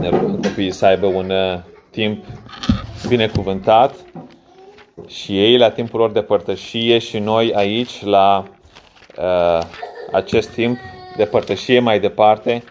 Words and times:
ne 0.00 0.08
rugăm 0.08 0.40
copiii 0.42 0.70
să 0.70 0.86
aibă 0.86 1.06
un 1.06 1.30
uh, 1.30 1.58
timp 1.90 2.24
binecuvântat 3.08 3.94
și 5.06 5.40
ei 5.40 5.56
la 5.56 5.70
timpul 5.70 5.98
lor 6.00 6.12
de 6.12 6.22
părtășie 6.22 6.98
și 6.98 7.18
noi 7.18 7.54
aici 7.54 8.04
la 8.04 8.44
uh, 9.18 9.62
acest 10.12 10.48
timp 10.48 10.78
de 11.16 11.24
părtășie 11.24 11.80
mai 11.80 12.00
departe 12.00 12.62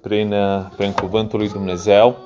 prin, 0.00 0.32
uh, 0.32 0.60
prin 0.76 0.92
cuvântul 0.92 1.38
lui 1.38 1.48
Dumnezeu. 1.48 2.16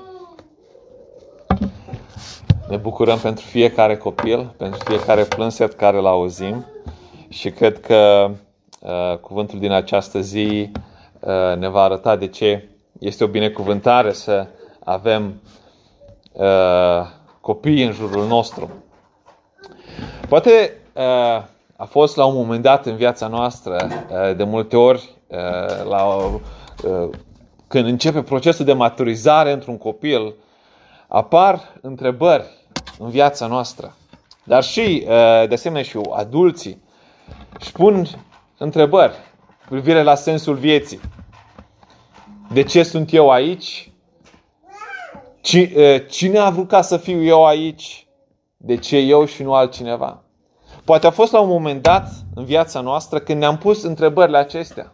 Ne 2.68 2.76
bucurăm 2.76 3.18
pentru 3.18 3.44
fiecare 3.44 3.96
copil, 3.96 4.54
pentru 4.56 4.80
fiecare 4.84 5.22
plânset 5.22 5.72
care 5.72 5.96
îl 5.96 6.06
auzim 6.06 6.66
și 7.28 7.50
cred 7.50 7.80
că 7.80 8.30
uh, 8.80 9.18
cuvântul 9.18 9.58
din 9.58 9.70
această 9.70 10.20
zi 10.20 10.70
uh, 11.20 11.56
ne 11.58 11.68
va 11.68 11.82
arăta 11.82 12.16
de 12.16 12.26
ce 12.26 12.68
este 13.02 13.24
o 13.24 13.26
binecuvântare 13.26 14.12
să 14.12 14.46
avem 14.84 15.40
uh, 16.32 17.06
copii 17.40 17.84
în 17.84 17.92
jurul 17.92 18.26
nostru. 18.26 18.70
Poate 20.28 20.72
uh, 20.92 21.02
a 21.76 21.84
fost 21.88 22.16
la 22.16 22.24
un 22.24 22.34
moment 22.34 22.62
dat 22.62 22.86
în 22.86 22.96
viața 22.96 23.26
noastră, 23.26 23.88
uh, 24.10 24.36
de 24.36 24.44
multe 24.44 24.76
ori, 24.76 25.10
uh, 25.26 25.88
la, 25.88 26.04
uh, 26.04 27.08
când 27.68 27.86
începe 27.86 28.22
procesul 28.22 28.64
de 28.64 28.72
maturizare 28.72 29.52
într-un 29.52 29.78
copil, 29.78 30.34
apar 31.08 31.60
întrebări 31.80 32.44
în 32.98 33.08
viața 33.08 33.46
noastră. 33.46 33.94
Dar 34.44 34.62
și, 34.62 34.80
uh, 34.80 35.48
de 35.48 35.54
asemenea, 35.54 35.82
și 35.82 35.98
adulții 36.10 36.82
își 37.58 37.72
pun 37.72 38.06
întrebări 38.58 39.12
cu 39.60 39.68
privire 39.68 40.02
la 40.02 40.14
sensul 40.14 40.54
vieții. 40.54 41.00
De 42.52 42.62
ce 42.62 42.82
sunt 42.82 43.12
eu 43.12 43.30
aici? 43.30 43.92
Cine 46.08 46.38
a 46.38 46.50
vrut 46.50 46.68
ca 46.68 46.82
să 46.82 46.96
fiu 46.96 47.22
eu 47.22 47.46
aici? 47.46 48.06
De 48.56 48.76
ce 48.76 48.96
eu 48.96 49.24
și 49.24 49.42
nu 49.42 49.54
altcineva? 49.54 50.22
Poate 50.84 51.06
a 51.06 51.10
fost 51.10 51.32
la 51.32 51.40
un 51.40 51.48
moment 51.48 51.82
dat 51.82 52.08
în 52.34 52.44
viața 52.44 52.80
noastră 52.80 53.18
când 53.18 53.38
ne-am 53.38 53.58
pus 53.58 53.82
întrebările 53.82 54.38
acestea. 54.38 54.92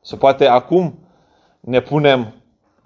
Sau 0.00 0.18
poate 0.18 0.46
acum 0.46 0.98
ne 1.60 1.80
punem 1.80 2.34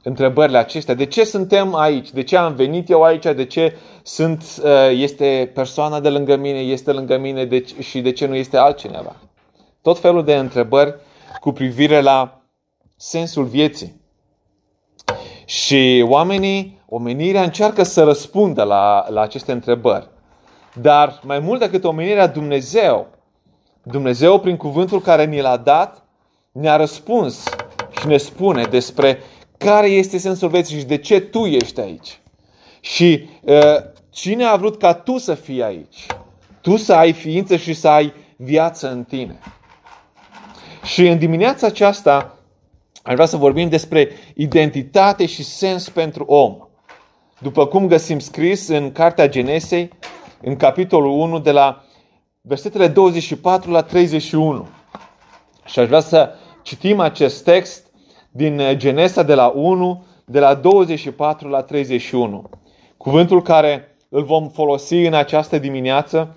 întrebările 0.03 0.59
acestea. 0.59 0.95
De 0.95 1.07
ce 1.07 1.25
suntem 1.25 1.75
aici? 1.75 2.11
De 2.11 2.23
ce 2.23 2.37
am 2.37 2.55
venit 2.55 2.91
eu 2.91 3.03
aici? 3.03 3.25
De 3.25 3.45
ce 3.45 3.77
sunt, 4.03 4.45
este 4.91 5.51
persoana 5.55 6.01
de 6.01 6.09
lângă 6.09 6.37
mine, 6.37 6.59
este 6.59 6.93
lângă 6.93 7.19
mine 7.19 7.45
de, 7.45 7.65
și 7.81 8.01
de 8.01 8.13
ce 8.13 8.27
nu 8.27 8.35
este 8.35 8.57
altcineva? 8.57 9.17
Tot 9.83 9.99
felul 9.99 10.25
de 10.25 10.37
întrebări 10.37 10.95
cu 11.41 11.53
privire 11.53 12.01
la 12.01 12.41
sensul 12.97 13.45
vieții. 13.45 13.97
Și 15.49 16.05
oamenii, 16.09 16.81
omenirea 16.89 17.43
încearcă 17.43 17.83
să 17.83 18.05
răspundă 18.05 18.63
la, 18.63 19.07
la 19.09 19.21
aceste 19.21 19.53
întrebări. 19.53 20.09
Dar 20.81 21.21
mai 21.23 21.39
mult 21.39 21.61
decât 21.61 21.85
omenirea 21.85 22.27
Dumnezeu, 22.27 23.07
Dumnezeu 23.83 24.41
prin 24.41 24.57
cuvântul 24.57 25.01
care 25.01 25.25
ni 25.25 25.41
l-a 25.41 25.57
dat, 25.57 26.05
ne-a 26.53 26.77
răspuns 26.77 27.45
și 28.01 28.07
ne 28.07 28.17
spune 28.17 28.63
despre 28.63 29.19
care 29.57 29.87
este 29.87 30.19
sensul 30.19 30.49
vieții 30.49 30.79
și 30.79 30.85
de 30.85 30.97
ce 30.97 31.21
tu 31.21 31.47
ești 31.47 31.81
aici. 31.81 32.21
Și 32.81 33.29
uh, 33.41 33.77
cine 34.11 34.45
a 34.45 34.57
vrut 34.57 34.79
ca 34.79 34.95
tu 34.95 35.19
să 35.19 35.35
fii 35.35 35.63
aici? 35.63 36.07
Tu 36.61 36.77
să 36.77 36.95
ai 36.95 37.13
ființă 37.13 37.57
și 37.57 37.75
să 37.75 37.89
ai 37.89 38.13
viață 38.37 38.91
în 38.91 39.05
tine. 39.05 39.39
Și 40.85 41.07
în 41.07 41.19
dimineața 41.19 41.67
aceasta 41.67 42.38
Aș 43.09 43.15
vrea 43.15 43.27
să 43.27 43.37
vorbim 43.37 43.69
despre 43.69 44.09
identitate 44.35 45.27
și 45.27 45.45
sens 45.45 45.89
pentru 45.89 46.25
om. 46.25 46.57
După 47.39 47.67
cum 47.67 47.87
găsim 47.87 48.19
scris 48.19 48.69
în 48.69 48.93
Cartea 48.93 49.29
Genesei, 49.29 49.91
în 50.43 50.57
capitolul 50.57 51.11
1, 51.11 51.39
de 51.39 51.51
la 51.51 51.85
versetele 52.41 52.89
24 52.89 53.71
la 53.71 53.83
31. 53.83 54.67
Și 55.65 55.79
aș 55.79 55.87
vrea 55.87 56.01
să 56.01 56.31
citim 56.63 57.01
acest 57.01 57.45
text 57.45 57.87
din 58.31 58.63
Genesa 58.73 59.23
de 59.23 59.35
la 59.35 59.53
1, 59.55 60.05
de 60.25 60.39
la 60.39 60.55
24 60.55 61.49
la 61.49 61.63
31. 61.63 62.51
Cuvântul 62.97 63.43
care 63.43 63.97
îl 64.09 64.25
vom 64.25 64.49
folosi 64.49 64.95
în 64.95 65.15
această 65.15 65.59
dimineață, 65.59 66.37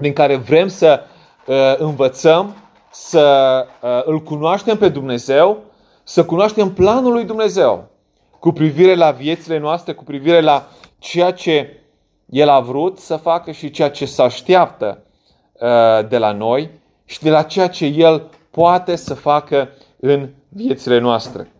din 0.00 0.12
care 0.12 0.36
vrem 0.36 0.68
să 0.68 1.00
uh, 1.46 1.54
învățăm, 1.78 2.54
să 2.90 3.66
uh, 3.82 3.88
îl 4.04 4.22
cunoaștem 4.22 4.76
pe 4.76 4.88
Dumnezeu 4.88 5.65
să 6.08 6.24
cunoaștem 6.24 6.72
planul 6.72 7.12
lui 7.12 7.24
Dumnezeu 7.24 7.88
cu 8.38 8.52
privire 8.52 8.94
la 8.94 9.10
viețile 9.10 9.58
noastre, 9.58 9.92
cu 9.92 10.04
privire 10.04 10.40
la 10.40 10.68
ceea 10.98 11.30
ce 11.30 11.80
El 12.26 12.48
a 12.48 12.60
vrut 12.60 12.98
să 12.98 13.16
facă 13.16 13.50
și 13.50 13.70
ceea 13.70 13.90
ce 13.90 14.04
se 14.04 14.22
așteaptă 14.22 15.02
uh, 15.52 16.08
de 16.08 16.18
la 16.18 16.32
noi 16.32 16.70
și 17.04 17.22
de 17.22 17.30
la 17.30 17.42
ceea 17.42 17.68
ce 17.68 17.86
El 17.86 18.30
poate 18.50 18.96
să 18.96 19.14
facă 19.14 19.68
în 20.00 20.28
viețile 20.48 20.98
noastre. 20.98 21.50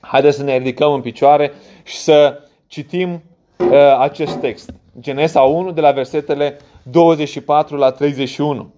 Haideți 0.00 0.36
să 0.36 0.42
ne 0.42 0.56
ridicăm 0.56 0.92
în 0.92 1.00
picioare 1.00 1.52
și 1.82 1.96
să 1.96 2.40
citim 2.66 3.22
uh, 3.56 3.96
acest 3.98 4.36
text. 4.36 4.70
Genesa 5.00 5.40
1 5.40 5.70
de 5.70 5.80
la 5.80 5.90
versetele 5.90 6.58
24 6.82 7.76
la 7.76 7.90
31. 7.90 8.72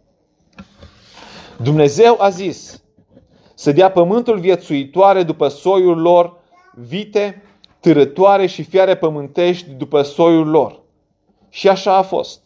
Dumnezeu 1.57 2.17
a 2.21 2.29
zis, 2.29 2.82
să 3.63 3.73
dea 3.73 3.91
pământul 3.91 4.39
viețuitoare 4.39 5.23
după 5.23 5.49
soiul 5.49 6.01
lor, 6.01 6.37
vite, 6.75 7.43
târătoare 7.81 8.47
și 8.47 8.63
fiare 8.63 8.95
pământești 8.97 9.71
după 9.71 10.03
soiul 10.03 10.49
lor. 10.49 10.81
Și 11.49 11.69
așa 11.69 11.97
a 11.97 12.03
fost. 12.03 12.41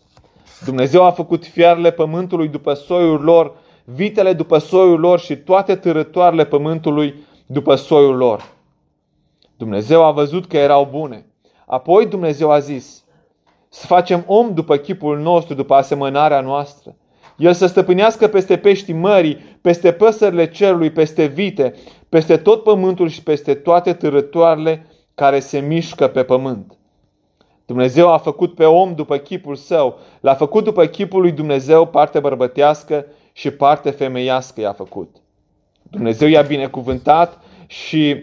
Dumnezeu 0.64 1.04
a 1.04 1.10
făcut 1.10 1.46
fiarele 1.46 1.90
pământului 1.90 2.48
după 2.48 2.74
soiul 2.74 3.20
lor, 3.20 3.54
vitele 3.84 4.32
după 4.32 4.58
soiul 4.58 5.00
lor 5.00 5.20
și 5.20 5.36
toate 5.36 5.76
târătoarele 5.76 6.44
pământului 6.44 7.14
după 7.46 7.74
soiul 7.74 8.16
lor. 8.16 8.52
Dumnezeu 9.56 10.04
a 10.04 10.10
văzut 10.10 10.46
că 10.46 10.56
erau 10.56 10.88
bune. 10.90 11.26
Apoi 11.66 12.06
Dumnezeu 12.06 12.50
a 12.50 12.58
zis, 12.58 13.04
să 13.68 13.86
facem 13.86 14.24
om 14.26 14.54
după 14.54 14.76
chipul 14.76 15.18
nostru, 15.18 15.54
după 15.54 15.74
asemănarea 15.74 16.40
noastră 16.40 16.94
el 17.36 17.52
să 17.52 17.66
stăpânească 17.66 18.26
peste 18.26 18.56
peștii 18.56 18.94
mării, 18.94 19.58
peste 19.60 19.92
păsările 19.92 20.48
cerului, 20.48 20.90
peste 20.90 21.24
vite, 21.24 21.74
peste 22.08 22.36
tot 22.36 22.62
pământul 22.62 23.08
și 23.08 23.22
peste 23.22 23.54
toate 23.54 23.92
târătoarele 23.92 24.86
care 25.14 25.40
se 25.40 25.58
mișcă 25.58 26.06
pe 26.06 26.22
pământ. 26.22 26.76
Dumnezeu 27.66 28.12
a 28.12 28.18
făcut 28.18 28.54
pe 28.54 28.64
om 28.64 28.94
după 28.94 29.16
chipul 29.16 29.54
său, 29.54 29.98
l-a 30.20 30.34
făcut 30.34 30.64
după 30.64 30.84
chipul 30.84 31.20
lui 31.20 31.32
Dumnezeu 31.32 31.86
parte 31.86 32.20
bărbătească 32.20 33.06
și 33.32 33.50
parte 33.50 33.90
femeiască 33.90 34.60
i-a 34.60 34.72
făcut. 34.72 35.16
Dumnezeu 35.82 36.28
i-a 36.28 36.42
binecuvântat 36.42 37.40
și 37.66 38.22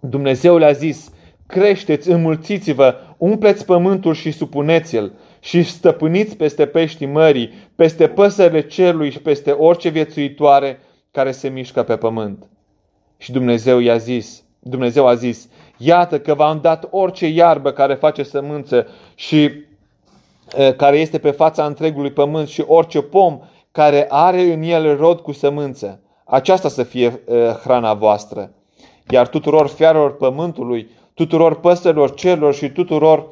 Dumnezeu 0.00 0.56
le-a 0.56 0.72
zis, 0.72 1.12
creșteți, 1.46 2.10
înmulțiți-vă, 2.10 2.94
umpleți 3.16 3.64
pământul 3.64 4.14
și 4.14 4.30
supuneți-l, 4.30 5.12
și 5.40 5.62
stăpâniți 5.62 6.36
peste 6.36 6.66
peștii 6.66 7.06
mării, 7.06 7.52
peste 7.74 8.08
păsările 8.08 8.60
cerului 8.60 9.10
și 9.10 9.20
peste 9.20 9.50
orice 9.50 9.88
viețuitoare 9.88 10.80
care 11.10 11.32
se 11.32 11.48
mișcă 11.48 11.82
pe 11.82 11.96
pământ. 11.96 12.48
Și 13.18 13.32
Dumnezeu 13.32 13.78
i-a 13.78 13.96
zis, 13.96 14.42
Dumnezeu 14.58 15.06
a 15.06 15.14
zis, 15.14 15.48
iată 15.76 16.20
că 16.20 16.34
v-am 16.34 16.58
dat 16.62 16.88
orice 16.90 17.26
iarbă 17.26 17.72
care 17.72 17.94
face 17.94 18.22
sămânță 18.22 18.86
și 19.14 19.50
care 20.76 20.98
este 20.98 21.18
pe 21.18 21.30
fața 21.30 21.64
întregului 21.64 22.10
pământ 22.10 22.48
și 22.48 22.64
orice 22.66 23.02
pom 23.02 23.40
care 23.72 24.06
are 24.08 24.40
în 24.40 24.62
el 24.62 24.96
rod 24.96 25.20
cu 25.20 25.32
sămânță. 25.32 26.00
Aceasta 26.24 26.68
să 26.68 26.82
fie 26.82 27.20
hrana 27.62 27.94
voastră. 27.94 28.52
Iar 29.10 29.28
tuturor 29.28 29.68
fiarelor 29.68 30.16
pământului, 30.16 30.88
tuturor 31.14 31.60
păsărilor 31.60 32.14
cerilor 32.14 32.54
și 32.54 32.70
tuturor 32.70 33.26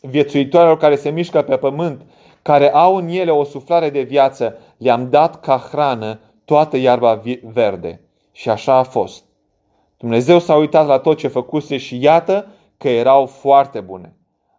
viețuitoarelor 0.00 0.76
care 0.76 0.96
se 0.96 1.10
mișcă 1.10 1.42
pe 1.42 1.56
pământ, 1.56 2.02
care 2.42 2.72
au 2.72 2.96
în 2.96 3.08
ele 3.08 3.30
o 3.30 3.44
suflare 3.44 3.90
de 3.90 4.02
viață, 4.02 4.58
le-am 4.76 5.10
dat 5.10 5.40
ca 5.40 5.68
hrană 5.70 6.20
toată 6.44 6.76
iarba 6.76 7.22
verde. 7.42 8.00
Și 8.32 8.50
așa 8.50 8.74
a 8.74 8.82
fost. 8.82 9.24
Dumnezeu 9.96 10.38
s-a 10.38 10.54
uitat 10.54 10.86
la 10.86 10.98
tot 10.98 11.18
ce 11.18 11.28
făcuse 11.28 11.76
și 11.76 12.02
iată 12.02 12.46
că 12.76 12.88
erau 12.88 13.26
foarte 13.26 13.80
bune. 13.80 14.16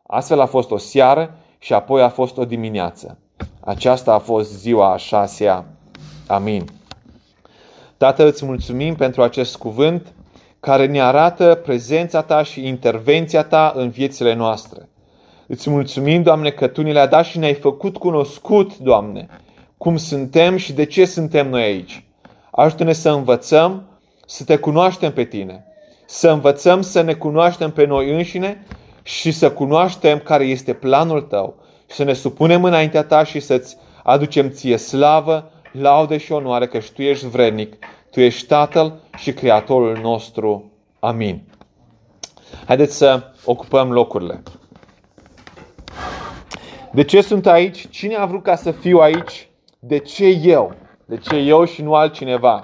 Astfel 0.07 0.39
a 0.39 0.45
fost 0.45 0.71
o 0.71 0.77
seară 0.77 1.37
și 1.57 1.73
apoi 1.73 2.01
a 2.01 2.09
fost 2.09 2.37
o 2.37 2.45
dimineață. 2.45 3.17
Aceasta 3.59 4.13
a 4.13 4.19
fost 4.19 4.53
ziua 4.53 4.93
a 4.93 4.97
șasea. 4.97 5.65
Amin. 6.27 6.65
Tată, 7.97 8.25
îți 8.25 8.45
mulțumim 8.45 8.95
pentru 8.95 9.21
acest 9.21 9.57
cuvânt 9.57 10.13
care 10.59 10.85
ne 10.85 11.01
arată 11.01 11.55
prezența 11.63 12.21
ta 12.21 12.43
și 12.43 12.67
intervenția 12.67 13.43
ta 13.43 13.73
în 13.75 13.89
viețile 13.89 14.33
noastre. 14.33 14.89
Îți 15.51 15.69
mulțumim, 15.69 16.23
Doamne, 16.23 16.49
că 16.49 16.67
Tu 16.67 16.81
ni 16.81 16.91
le-ai 16.91 17.07
dat 17.07 17.25
și 17.25 17.37
ne-ai 17.37 17.53
făcut 17.53 17.97
cunoscut, 17.97 18.77
Doamne, 18.77 19.27
cum 19.77 19.97
suntem 19.97 20.57
și 20.57 20.73
de 20.73 20.85
ce 20.85 21.05
suntem 21.05 21.49
noi 21.49 21.61
aici. 21.61 22.03
Ajută-ne 22.51 22.93
să 22.93 23.09
învățăm, 23.09 23.83
să 24.25 24.43
Te 24.43 24.57
cunoaștem 24.57 25.13
pe 25.13 25.23
Tine, 25.23 25.65
să 26.05 26.29
învățăm 26.29 26.81
să 26.81 27.01
ne 27.01 27.13
cunoaștem 27.13 27.71
pe 27.71 27.85
noi 27.85 28.13
înșine 28.13 28.65
și 29.03 29.31
să 29.31 29.51
cunoaștem 29.51 30.19
care 30.19 30.43
este 30.43 30.73
planul 30.73 31.21
tău 31.21 31.55
și 31.89 31.95
să 31.95 32.03
ne 32.03 32.13
supunem 32.13 32.63
înaintea 32.63 33.03
ta 33.03 33.23
și 33.23 33.39
să-ți 33.39 33.77
aducem 34.03 34.49
ție 34.49 34.77
slavă, 34.77 35.51
laude 35.71 36.17
și 36.17 36.31
onoare 36.31 36.67
că 36.67 36.79
tu 36.93 37.01
ești 37.01 37.27
vrednic, 37.27 37.75
tu 38.11 38.19
ești 38.19 38.47
Tatăl 38.47 38.99
și 39.17 39.33
Creatorul 39.33 39.99
nostru. 40.01 40.71
Amin. 40.99 41.41
Haideți 42.65 42.97
să 42.97 43.23
ocupăm 43.45 43.91
locurile. 43.91 44.43
De 46.91 47.03
ce 47.03 47.21
sunt 47.21 47.47
aici? 47.47 47.89
Cine 47.89 48.15
a 48.15 48.25
vrut 48.25 48.43
ca 48.43 48.55
să 48.55 48.71
fiu 48.71 48.97
aici? 48.97 49.49
De 49.79 49.97
ce 49.97 50.25
eu? 50.43 50.73
De 51.05 51.17
ce 51.17 51.35
eu 51.35 51.65
și 51.65 51.81
nu 51.81 51.93
altcineva? 51.93 52.63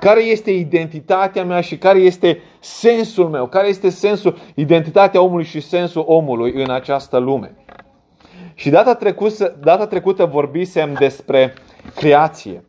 Care 0.00 0.22
este 0.22 0.50
identitatea 0.50 1.44
mea 1.44 1.60
și 1.60 1.78
care 1.78 1.98
este 1.98 2.40
sensul 2.60 3.28
meu? 3.28 3.46
Care 3.46 3.68
este 3.68 3.88
sensul, 3.88 4.38
identitatea 4.54 5.20
omului 5.20 5.44
și 5.44 5.60
sensul 5.60 6.04
omului 6.06 6.52
în 6.52 6.70
această 6.70 7.18
lume? 7.18 7.54
Și 8.54 8.70
data 8.70 8.94
trecută, 8.94 9.56
data 9.60 9.86
trecută 9.86 10.24
vorbisem 10.24 10.92
despre 10.92 11.54
creație. 11.94 12.64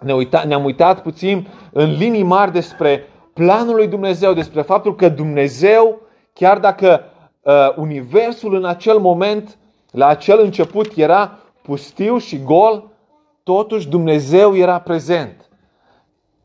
Ne 0.00 0.14
uita, 0.14 0.44
ne-am 0.46 0.64
uitat 0.64 1.02
puțin 1.02 1.48
în 1.72 1.96
linii 1.96 2.22
mari 2.22 2.52
despre 2.52 3.04
planul 3.34 3.74
lui 3.74 3.88
Dumnezeu, 3.88 4.32
despre 4.32 4.62
faptul 4.62 4.94
că 4.94 5.08
Dumnezeu, 5.08 6.00
chiar 6.32 6.58
dacă 6.58 7.04
uh, 7.40 7.52
universul 7.76 8.54
în 8.54 8.64
acel 8.64 8.98
moment, 8.98 9.58
la 9.92 10.06
acel 10.06 10.40
început, 10.40 10.96
era 10.96 11.38
pustiu 11.62 12.18
și 12.18 12.42
gol, 12.42 12.90
totuși 13.42 13.88
Dumnezeu 13.88 14.56
era 14.56 14.78
prezent. 14.78 15.48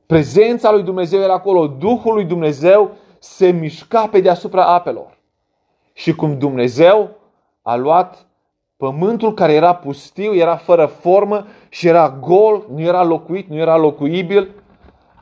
Prezența 0.06 0.72
lui 0.72 0.84
Dumnezeu 0.84 1.22
era 1.22 1.34
acolo, 1.34 1.68
Duhul 1.68 2.14
lui 2.14 2.26
Dumnezeu 2.26 2.92
se 3.20 3.50
mișca 3.50 4.08
pe 4.08 4.20
deasupra 4.20 4.66
apelor. 4.66 5.18
Și 5.94 6.16
cum 6.16 6.38
Dumnezeu 6.38 7.10
a 7.62 7.76
luat 7.76 8.26
pământul 8.78 9.34
care 9.34 9.54
era 9.54 9.76
pustiu, 9.76 10.36
era 10.36 10.56
fără 10.56 10.86
formă 10.86 11.46
și 11.70 11.88
era 11.88 12.10
gol, 12.10 12.66
nu 12.74 12.82
era 12.82 13.04
locuit, 13.04 13.50
nu 13.50 13.56
era 13.56 13.78
locuibil, 13.78 14.52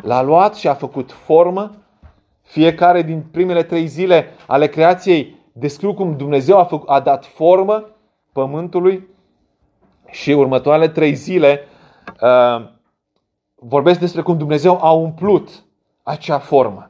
l-a 0.02 0.22
luat 0.22 0.56
și 0.56 0.68
a 0.68 0.74
făcut 0.74 1.12
formă. 1.12 1.72
Fiecare 2.42 3.02
din 3.02 3.24
primele 3.32 3.64
trei 3.64 3.86
zile 3.86 4.26
ale 4.48 4.68
creației 4.68 5.36
descriu 5.52 5.94
cum 5.94 6.18
Dumnezeu 6.18 6.60
a, 6.60 6.64
făcut, 6.64 6.90
a 6.90 7.00
dat 7.00 7.26
formă 7.26 7.95
pământului 8.36 9.08
și 10.10 10.32
următoarele 10.32 10.88
trei 10.88 11.14
zile 11.14 11.68
uh, 12.22 12.70
vorbesc 13.56 14.00
despre 14.00 14.22
cum 14.22 14.38
Dumnezeu 14.38 14.80
a 14.82 14.92
umplut 14.92 15.64
acea 16.04 16.40
formă. 16.40 16.90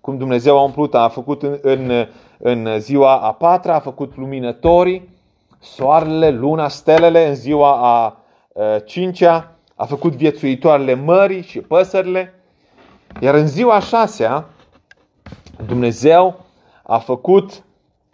Cum 0.00 0.18
Dumnezeu 0.18 0.58
a 0.58 0.62
umplut, 0.62 0.94
a 0.94 1.08
făcut 1.08 1.42
în, 1.42 1.58
în, 1.62 2.06
în 2.38 2.80
ziua 2.80 3.20
a 3.20 3.32
patra, 3.32 3.74
a 3.74 3.78
făcut 3.78 4.16
luminătorii, 4.16 5.08
soarele, 5.58 6.30
luna, 6.30 6.68
stelele 6.68 7.28
în 7.28 7.34
ziua 7.34 7.96
a 7.96 8.16
cincea, 8.84 9.52
a 9.74 9.84
făcut 9.84 10.14
viețuitoarele 10.14 10.94
mării 10.94 11.42
și 11.42 11.60
păsările, 11.60 12.34
iar 13.20 13.34
în 13.34 13.46
ziua 13.46 13.74
a 13.74 13.80
șasea, 13.80 14.44
Dumnezeu 15.66 16.40
a 16.82 16.98
făcut 16.98 17.62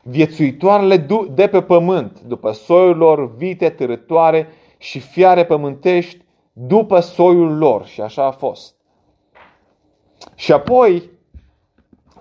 viețuitoarele 0.04 1.06
de 1.30 1.46
pe 1.46 1.62
pământ, 1.62 2.20
după 2.20 2.52
soiul 2.52 2.96
lor, 2.96 3.34
vite, 3.34 3.70
târătoare 3.70 4.48
și 4.78 5.00
fiare 5.00 5.44
pământești, 5.44 6.24
după 6.52 7.00
soiul 7.00 7.58
lor. 7.58 7.86
Și 7.86 8.00
așa 8.00 8.24
a 8.24 8.30
fost. 8.30 8.74
Și 10.34 10.52
apoi, 10.52 11.10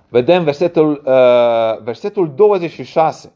vedem 0.09 0.43
versetul, 0.43 1.03
uh, 1.05 1.83
versetul 1.83 2.33
26. 2.35 3.33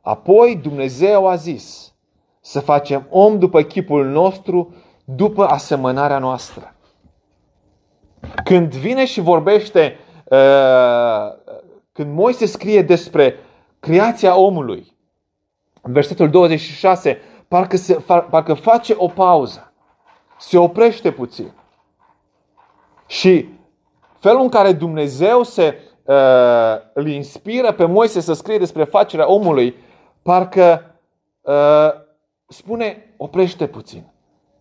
Apoi 0.00 0.58
Dumnezeu 0.62 1.26
a 1.26 1.34
zis 1.34 1.94
să 2.40 2.60
facem 2.60 3.06
om 3.10 3.38
după 3.38 3.62
chipul 3.62 4.06
nostru, 4.06 4.74
după 5.04 5.44
asemănarea 5.44 6.18
noastră. 6.18 6.74
Când 8.44 8.74
vine 8.74 9.04
și 9.04 9.20
vorbește, 9.20 9.98
uh, 10.24 11.54
când 11.92 12.14
Moise 12.14 12.46
scrie 12.46 12.82
despre 12.82 13.34
creația 13.86 14.36
omului, 14.36 14.96
versetul 15.82 16.30
26, 16.30 17.18
parcă, 17.48 17.76
se, 17.76 17.94
parcă 18.30 18.54
face 18.54 18.94
o 18.96 19.08
pauză 19.08 19.72
se 20.38 20.58
oprește 20.58 21.10
puțin. 21.12 21.52
Și 23.06 23.48
felul 24.18 24.40
în 24.40 24.48
care 24.48 24.72
Dumnezeu 24.72 25.42
se 25.42 25.78
uh, 26.04 26.14
îl 26.92 27.06
inspiră 27.06 27.72
pe 27.72 27.84
Moise 27.84 28.20
să 28.20 28.32
scrie 28.32 28.58
despre 28.58 28.84
facerea 28.84 29.30
omului, 29.30 29.74
parcă 30.22 30.94
uh, 31.40 31.90
spune, 32.48 33.14
oprește 33.16 33.66
puțin. 33.66 34.12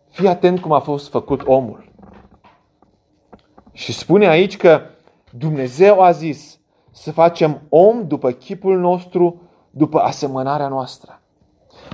Fii 0.09 0.27
atent 0.27 0.59
cum 0.59 0.71
a 0.71 0.79
fost 0.79 1.09
făcut 1.09 1.41
omul. 1.45 1.91
Și 3.71 3.93
spune 3.93 4.27
aici 4.27 4.57
că 4.57 4.81
Dumnezeu 5.31 6.01
a 6.01 6.11
zis 6.11 6.59
să 6.95 7.11
facem 7.11 7.61
om 7.69 8.07
după 8.07 8.31
chipul 8.31 8.79
nostru, 8.79 9.41
după 9.69 9.99
asemănarea 9.99 10.67
noastră. 10.67 11.21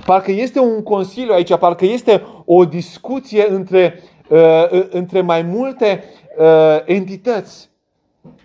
Parcă 0.06 0.30
este 0.30 0.60
un 0.60 0.82
consiliu 0.82 1.32
aici, 1.32 1.56
parcă 1.56 1.84
este 1.84 2.22
o 2.44 2.64
discuție 2.64 3.50
între, 3.50 4.02
uh, 4.28 4.86
între 4.90 5.20
mai 5.20 5.42
multe 5.42 6.04
uh, 6.38 6.80
entități 6.84 7.70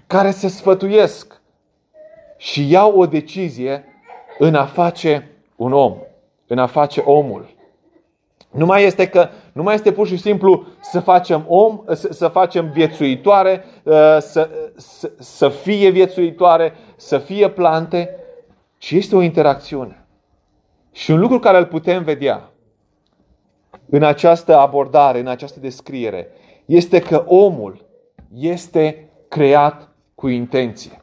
care 0.08 0.32
se 0.32 0.48
sfătuiesc 0.48 1.42
și 2.38 2.72
iau 2.72 3.00
o 3.00 3.06
decizie 3.06 3.84
în 4.38 4.56
a 4.56 4.66
face 4.66 5.32
un 5.56 5.74
om, 5.74 5.96
în 6.48 6.58
a 6.58 6.68
face 6.68 7.00
omul. 7.00 7.56
Nu 8.52 8.66
mai 8.66 8.84
este 8.84 9.08
că 9.08 9.30
nu 9.52 9.64
mai 9.64 9.76
este 9.76 9.92
pur 9.92 10.08
și 10.08 10.18
simplu 10.18 10.66
să 10.92 11.00
facem 11.00 11.46
om, 11.48 11.82
să, 11.94 12.14
să 12.14 12.28
facem 12.28 12.70
viețuitoare, 12.70 13.64
uh, 13.84 13.94
să, 14.20 14.50
să, 14.76 15.12
să 15.20 15.50
fie 15.50 15.90
viețuitoare, 15.90 16.74
să 16.96 17.18
fie 17.18 17.50
plante, 17.50 18.16
ci 18.78 18.92
este 18.92 19.16
o 19.16 19.22
interacțiune. 19.22 20.06
Și 20.92 21.12
un 21.12 21.20
lucru 21.20 21.40
care 21.40 21.58
îl 21.58 21.66
putem 21.66 22.04
vedea 22.04 22.50
în 23.90 24.04
această 24.04 24.58
abordare, 24.58 25.20
în 25.20 25.28
această 25.28 25.60
descriere, 25.60 26.28
este 26.66 27.00
că 27.00 27.24
omul 27.28 27.86
este 28.34 29.10
creat 29.28 29.90
cu 30.16 30.28
intenție. 30.28 31.02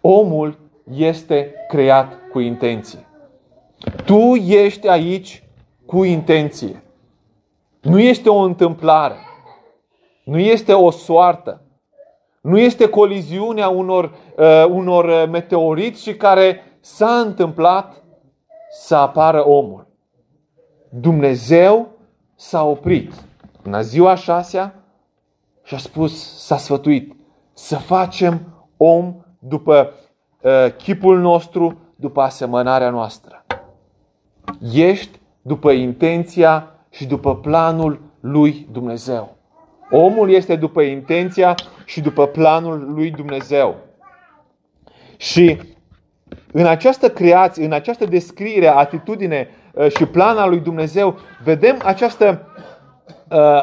Omul 0.00 0.58
este 0.94 1.52
creat 1.68 2.12
cu 2.32 2.38
intenție. 2.38 3.06
Tu 4.04 4.34
ești 4.34 4.88
aici 4.88 5.42
cu 5.86 6.04
intenție. 6.04 6.83
Nu 7.84 7.98
este 7.98 8.28
o 8.28 8.38
întâmplare. 8.38 9.16
Nu 10.24 10.38
este 10.38 10.72
o 10.72 10.90
soartă. 10.90 11.62
Nu 12.40 12.58
este 12.58 12.88
coliziunea 12.88 13.68
unor, 13.68 14.14
uh, 14.36 14.64
unor 14.68 15.28
meteoriți 15.30 16.02
și 16.02 16.14
care 16.14 16.62
s-a 16.80 17.10
întâmplat 17.10 18.02
să 18.70 18.94
apară 18.94 19.48
omul. 19.48 19.86
Dumnezeu 20.88 21.88
s-a 22.34 22.64
oprit 22.64 23.12
în 23.62 23.82
ziua 23.82 24.14
șasea 24.14 24.74
și 25.62 25.74
a 25.74 25.78
spus, 25.78 26.44
s-a 26.44 26.56
sfătuit 26.56 27.16
să 27.52 27.76
facem 27.76 28.40
om 28.76 29.14
după 29.38 29.92
uh, 30.40 30.72
chipul 30.76 31.18
nostru, 31.18 31.78
după 31.96 32.20
asemănarea 32.20 32.90
noastră. 32.90 33.44
Ești 34.72 35.20
după 35.42 35.70
intenția 35.70 36.73
și 36.94 37.06
după 37.06 37.36
planul 37.36 38.00
lui 38.20 38.68
Dumnezeu. 38.72 39.36
Omul 39.90 40.30
este 40.30 40.56
după 40.56 40.82
intenția 40.82 41.54
și 41.84 42.00
după 42.00 42.26
planul 42.26 42.92
lui 42.94 43.10
Dumnezeu. 43.10 43.76
Și 45.16 45.60
în 46.52 46.66
această 46.66 47.10
creație, 47.10 47.64
în 47.64 47.72
această 47.72 48.04
descriere, 48.04 48.66
atitudine 48.66 49.48
uh, 49.72 49.90
și 49.90 50.06
plan 50.06 50.36
al 50.36 50.48
lui 50.48 50.60
Dumnezeu, 50.60 51.18
vedem 51.44 51.80
acest 51.84 52.20
uh, 52.20 52.36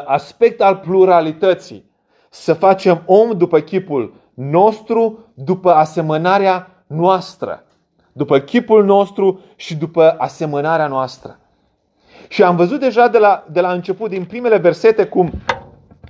aspect 0.06 0.60
al 0.60 0.76
pluralității. 0.76 1.90
Să 2.30 2.54
facem 2.54 3.02
om 3.06 3.36
după 3.36 3.60
chipul 3.60 4.14
nostru, 4.34 5.18
după 5.34 5.70
asemănarea 5.70 6.84
noastră. 6.86 7.64
După 8.12 8.38
chipul 8.38 8.84
nostru 8.84 9.40
și 9.56 9.76
după 9.76 10.14
asemănarea 10.18 10.86
noastră. 10.86 11.36
Și 12.28 12.42
am 12.42 12.56
văzut 12.56 12.80
deja 12.80 13.08
de 13.08 13.18
la, 13.18 13.44
de 13.50 13.60
la 13.60 13.72
început, 13.72 14.10
din 14.10 14.24
primele 14.24 14.56
versete, 14.56 15.04
cum 15.04 15.30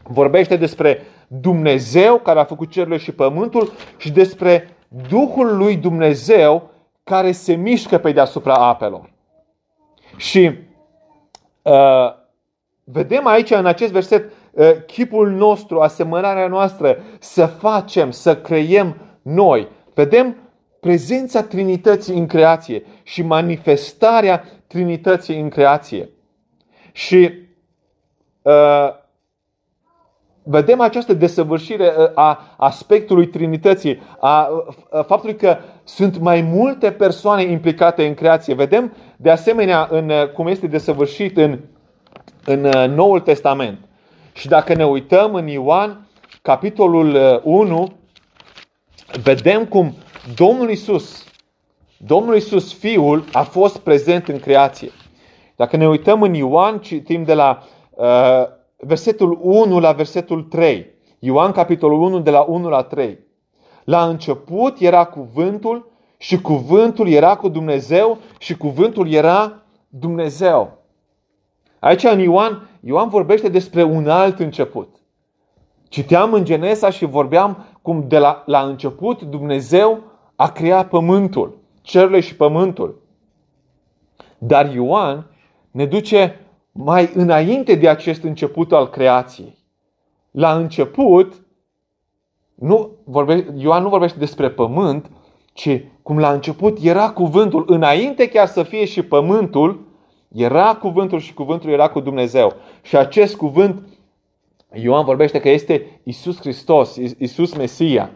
vorbește 0.03 0.57
despre 0.57 1.03
Dumnezeu 1.29 2.19
care 2.19 2.39
a 2.39 2.45
făcut 2.45 2.71
cerurile 2.71 2.97
și 2.97 3.13
pământul 3.13 3.73
și 3.97 4.11
despre 4.11 4.77
Duhul 5.09 5.57
lui 5.57 5.77
Dumnezeu 5.77 6.71
care 7.05 7.33
se 7.33 7.55
mișcă 7.55 7.99
pe 7.99 8.13
deasupra 8.13 8.55
apelor. 8.55 9.13
Și 10.17 10.51
uh, 11.63 12.15
vedem 12.85 13.27
aici 13.27 13.51
în 13.51 13.67
acest 13.67 13.93
verset 13.93 14.33
uh, 14.53 14.71
chipul 14.87 15.31
nostru, 15.31 15.81
asemănarea 15.81 16.47
noastră, 16.47 16.99
să 17.19 17.47
facem, 17.47 18.11
să 18.11 18.37
creiem 18.37 18.97
noi. 19.23 19.69
Vedem 19.95 20.37
prezența 20.81 21.43
Trinității 21.43 22.19
în 22.19 22.27
creație 22.27 22.83
și 23.03 23.23
manifestarea 23.23 24.45
Trinității 24.73 25.41
în 25.41 25.49
creație. 25.49 26.09
Și 26.93 27.33
uh, 28.43 28.89
vedem 30.43 30.81
această 30.81 31.13
desăvârșire 31.13 31.93
uh, 31.99 32.11
a 32.15 32.55
aspectului 32.57 33.27
Trinității, 33.27 34.03
a, 34.21 34.49
a 34.91 35.03
faptului 35.03 35.37
că 35.37 35.57
sunt 35.85 36.19
mai 36.19 36.41
multe 36.41 36.93
persoane 36.93 37.43
implicate 37.43 38.07
în 38.07 38.15
creație. 38.15 38.55
Vedem 38.55 38.93
de 39.17 39.31
asemenea 39.31 39.89
în, 39.91 40.09
uh, 40.09 40.29
cum 40.29 40.47
este 40.47 40.67
desăvârșit 40.67 41.37
în, 41.37 41.59
în 42.45 42.65
uh, 42.65 42.89
Noul 42.89 43.21
Testament. 43.21 43.79
Și 44.33 44.49
dacă 44.49 44.75
ne 44.75 44.87
uităm 44.87 45.35
în 45.35 45.47
Ioan, 45.47 46.07
capitolul 46.43 47.41
1, 47.45 47.93
vedem 49.23 49.65
cum 49.65 49.95
Domnul 50.35 50.71
Isus, 50.71 51.32
Domnul 52.05 52.37
Isus, 52.37 52.73
Fiul, 52.73 53.25
a 53.33 53.43
fost 53.43 53.79
prezent 53.79 54.29
în 54.29 54.39
creație. 54.39 54.91
Dacă 55.57 55.77
ne 55.77 55.89
uităm 55.89 56.23
în 56.23 56.35
Ioan, 56.35 56.79
citim 56.79 57.23
de 57.23 57.35
la 57.35 57.63
uh, 57.91 58.07
versetul 58.77 59.39
1 59.43 59.81
la 59.81 59.93
versetul 59.93 60.43
3. 60.43 60.87
Ioan, 61.19 61.53
capitolul 61.53 62.03
1, 62.03 62.21
de 62.21 62.31
la 62.31 62.41
1 62.41 62.69
la 62.69 62.83
3. 62.83 63.19
La 63.85 64.07
început 64.07 64.81
era 64.81 65.05
cuvântul 65.05 65.91
și 66.17 66.41
cuvântul 66.41 67.09
era 67.09 67.37
cu 67.37 67.49
Dumnezeu 67.49 68.19
și 68.39 68.57
cuvântul 68.57 69.11
era 69.11 69.63
Dumnezeu. 69.89 70.79
Aici 71.79 72.05
în 72.05 72.19
Ioan, 72.19 72.69
Ioan 72.81 73.09
vorbește 73.09 73.49
despre 73.49 73.83
un 73.83 74.09
alt 74.09 74.39
început. 74.39 74.97
Citeam 75.89 76.33
în 76.33 76.45
Genesa 76.45 76.91
și 76.91 77.05
vorbeam 77.05 77.67
cum 77.83 78.05
de 78.09 78.19
la, 78.19 78.43
la 78.47 78.61
început 78.61 79.23
Dumnezeu 79.23 80.01
a 80.37 80.51
creat 80.51 80.89
pământul, 80.89 81.61
cerurile 81.83 82.21
și 82.21 82.37
pământul. 82.37 83.03
Dar 84.39 84.75
Ioan 84.75 85.27
ne 85.71 85.87
duce 85.87 86.41
mai 86.73 87.11
înainte 87.15 87.75
de 87.75 87.89
acest 87.89 88.23
început 88.23 88.73
al 88.73 88.89
creației. 88.89 89.59
La 90.31 90.57
început, 90.57 91.43
nu 92.55 92.91
vorbe, 93.05 93.47
Ioan 93.57 93.83
nu 93.83 93.89
vorbește 93.89 94.19
despre 94.19 94.51
pământ, 94.51 95.11
ci 95.53 95.81
cum 96.03 96.19
la 96.19 96.33
început 96.33 96.79
era 96.83 97.11
cuvântul, 97.11 97.65
înainte 97.67 98.29
chiar 98.29 98.47
să 98.47 98.63
fie 98.63 98.85
și 98.85 99.03
pământul, 99.03 99.87
era 100.29 100.75
cuvântul 100.75 101.19
și 101.19 101.35
cuvântul 101.35 101.71
era 101.71 101.89
cu 101.89 102.01
Dumnezeu. 102.01 102.55
Și 102.83 102.97
acest 102.97 103.37
cuvânt, 103.37 103.89
Ioan 104.73 105.05
vorbește 105.05 105.41
că 105.41 105.49
este 105.49 106.01
Isus 106.03 106.39
Hristos, 106.39 106.97
Isus 107.19 107.55
Mesia. 107.55 108.11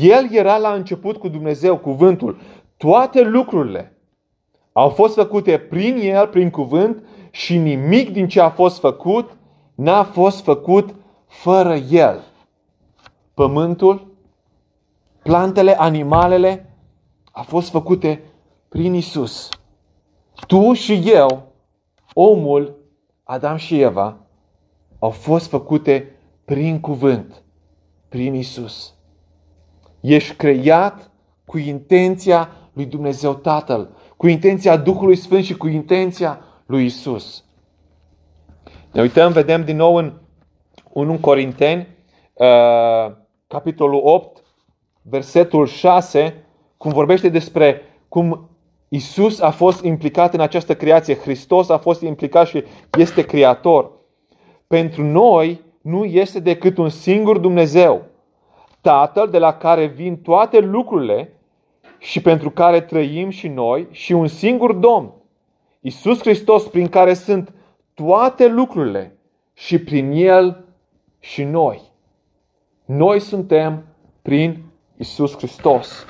El 0.00 0.28
era 0.30 0.56
la 0.56 0.72
început 0.72 1.16
cu 1.16 1.28
Dumnezeu, 1.28 1.76
cuvântul. 1.76 2.38
Toate 2.76 3.22
lucrurile 3.22 3.96
au 4.72 4.88
fost 4.88 5.14
făcute 5.14 5.58
prin 5.58 5.96
El, 5.96 6.26
prin 6.26 6.50
cuvânt 6.50 7.04
și 7.30 7.58
nimic 7.58 8.10
din 8.10 8.28
ce 8.28 8.40
a 8.40 8.50
fost 8.50 8.78
făcut 8.78 9.36
n-a 9.74 10.04
fost 10.04 10.42
făcut 10.42 10.94
fără 11.26 11.74
El. 11.74 12.22
Pământul, 13.34 14.14
plantele, 15.22 15.78
animalele 15.78 16.74
a 17.32 17.42
fost 17.42 17.70
făcute 17.70 18.22
prin 18.68 18.94
Isus. 18.94 19.48
Tu 20.46 20.72
și 20.72 21.02
eu, 21.10 21.52
omul, 22.12 22.76
Adam 23.24 23.56
și 23.56 23.80
Eva, 23.80 24.16
au 24.98 25.10
fost 25.10 25.48
făcute 25.48 26.16
prin 26.44 26.80
cuvânt, 26.80 27.42
prin 28.08 28.34
Isus. 28.34 28.94
Ești 30.00 30.34
creat 30.34 31.10
cu 31.44 31.58
intenția 31.58 32.50
lui 32.76 32.84
Dumnezeu 32.84 33.34
Tatăl, 33.34 33.88
cu 34.16 34.26
intenția 34.26 34.76
Duhului 34.76 35.16
Sfânt 35.16 35.44
și 35.44 35.56
cu 35.56 35.66
intenția 35.66 36.40
lui 36.66 36.84
Isus. 36.84 37.44
Ne 38.92 39.00
uităm, 39.00 39.32
vedem 39.32 39.64
din 39.64 39.76
nou 39.76 39.94
în 39.96 40.12
1 40.92 41.18
Corinteni, 41.18 41.86
uh, 42.32 43.12
capitolul 43.46 44.00
8, 44.04 44.42
versetul 45.02 45.66
6, 45.66 46.44
cum 46.76 46.92
vorbește 46.92 47.28
despre 47.28 47.82
cum 48.08 48.50
Isus 48.88 49.40
a 49.40 49.50
fost 49.50 49.84
implicat 49.84 50.34
în 50.34 50.40
această 50.40 50.74
creație. 50.74 51.14
Hristos 51.14 51.68
a 51.68 51.78
fost 51.78 52.00
implicat 52.02 52.46
și 52.46 52.64
este 52.98 53.22
creator. 53.22 53.90
Pentru 54.66 55.02
noi 55.02 55.60
nu 55.80 56.04
este 56.04 56.40
decât 56.40 56.76
un 56.78 56.88
singur 56.88 57.38
Dumnezeu, 57.38 58.02
Tatăl 58.80 59.28
de 59.28 59.38
la 59.38 59.52
care 59.52 59.86
vin 59.86 60.16
toate 60.16 60.60
lucrurile 60.60 61.35
și 62.06 62.20
pentru 62.20 62.50
care 62.50 62.80
trăim 62.80 63.30
și 63.30 63.48
noi 63.48 63.86
și 63.90 64.12
un 64.12 64.26
singur 64.26 64.72
Domn, 64.72 65.12
Isus 65.80 66.20
Hristos, 66.20 66.68
prin 66.68 66.88
care 66.88 67.14
sunt 67.14 67.52
toate 67.94 68.46
lucrurile 68.46 69.16
și 69.54 69.78
prin 69.78 70.10
El 70.10 70.64
și 71.20 71.42
noi. 71.44 71.82
Noi 72.84 73.20
suntem 73.20 73.84
prin 74.22 74.64
Isus 74.96 75.36
Hristos. 75.36 76.06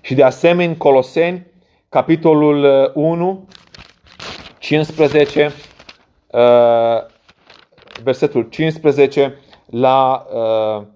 Și 0.00 0.14
de 0.14 0.22
asemenea, 0.22 0.70
în 0.70 0.76
Coloseni, 0.76 1.46
capitolul 1.88 2.92
1, 2.94 3.48
15, 4.58 5.52
uh, 6.26 6.40
versetul 8.02 8.42
15 8.48 9.38
la, 9.66 10.26
uh, 10.32 10.86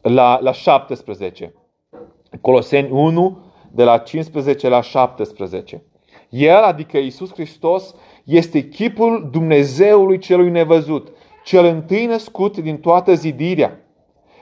la, 0.00 0.38
la 0.40 0.52
17. 0.52 1.54
Coloseni 2.40 2.90
1, 2.90 3.38
de 3.70 3.84
la 3.84 3.98
15 3.98 4.68
la 4.68 4.80
17. 4.80 5.82
El, 6.28 6.62
adică 6.62 6.98
Isus 6.98 7.32
Hristos, 7.32 7.94
este 8.24 8.68
chipul 8.68 9.28
Dumnezeului 9.32 10.18
celui 10.18 10.50
nevăzut, 10.50 11.08
cel 11.44 11.64
întâi 11.64 12.06
născut 12.06 12.58
din 12.58 12.76
toată 12.76 13.14
zidirea. 13.14 13.80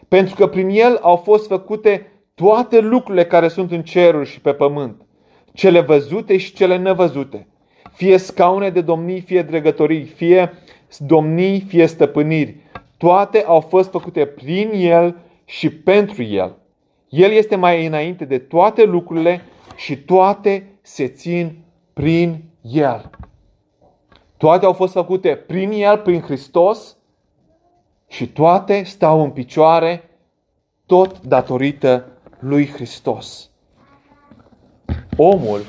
Pentru 0.09 0.35
că 0.35 0.47
prin 0.47 0.69
el 0.69 0.99
au 1.03 1.17
fost 1.17 1.47
făcute 1.47 2.13
toate 2.35 2.81
lucrurile 2.81 3.25
care 3.25 3.49
sunt 3.49 3.71
în 3.71 3.83
ceruri 3.83 4.29
și 4.29 4.41
pe 4.41 4.53
pământ, 4.53 5.07
cele 5.53 5.81
văzute 5.81 6.37
și 6.37 6.55
cele 6.55 6.77
nevăzute, 6.77 7.47
fie 7.93 8.17
scaune 8.17 8.71
de 8.71 8.81
domnii, 8.81 9.21
fie 9.21 9.43
dregătorii, 9.43 10.05
fie 10.05 10.53
domnii, 10.99 11.61
fie 11.61 11.87
stăpâniri. 11.87 12.57
Toate 12.97 13.45
au 13.47 13.61
fost 13.61 13.91
făcute 13.91 14.25
prin 14.25 14.71
el 14.75 15.17
și 15.45 15.71
pentru 15.71 16.23
el. 16.23 16.57
El 17.13 17.31
este 17.31 17.57
mai 17.57 17.87
înainte 17.87 18.25
de 18.25 18.39
toate 18.39 18.85
lucrurile 18.85 19.41
și 19.77 19.97
toate 19.97 20.79
se 20.83 21.09
țin 21.09 21.65
prin 21.93 22.45
El. 22.63 23.11
Toate 24.37 24.65
au 24.65 24.73
fost 24.73 24.93
făcute 24.93 25.35
prin 25.37 25.71
El, 25.71 25.99
prin 25.99 26.21
Hristos 26.21 26.97
și 28.09 28.29
toate 28.29 28.83
stau 28.83 29.23
în 29.23 29.31
picioare 29.31 30.11
tot 30.87 31.21
datorită 31.21 32.07
lui 32.39 32.67
Hristos. 32.67 33.51
Omul 35.17 35.61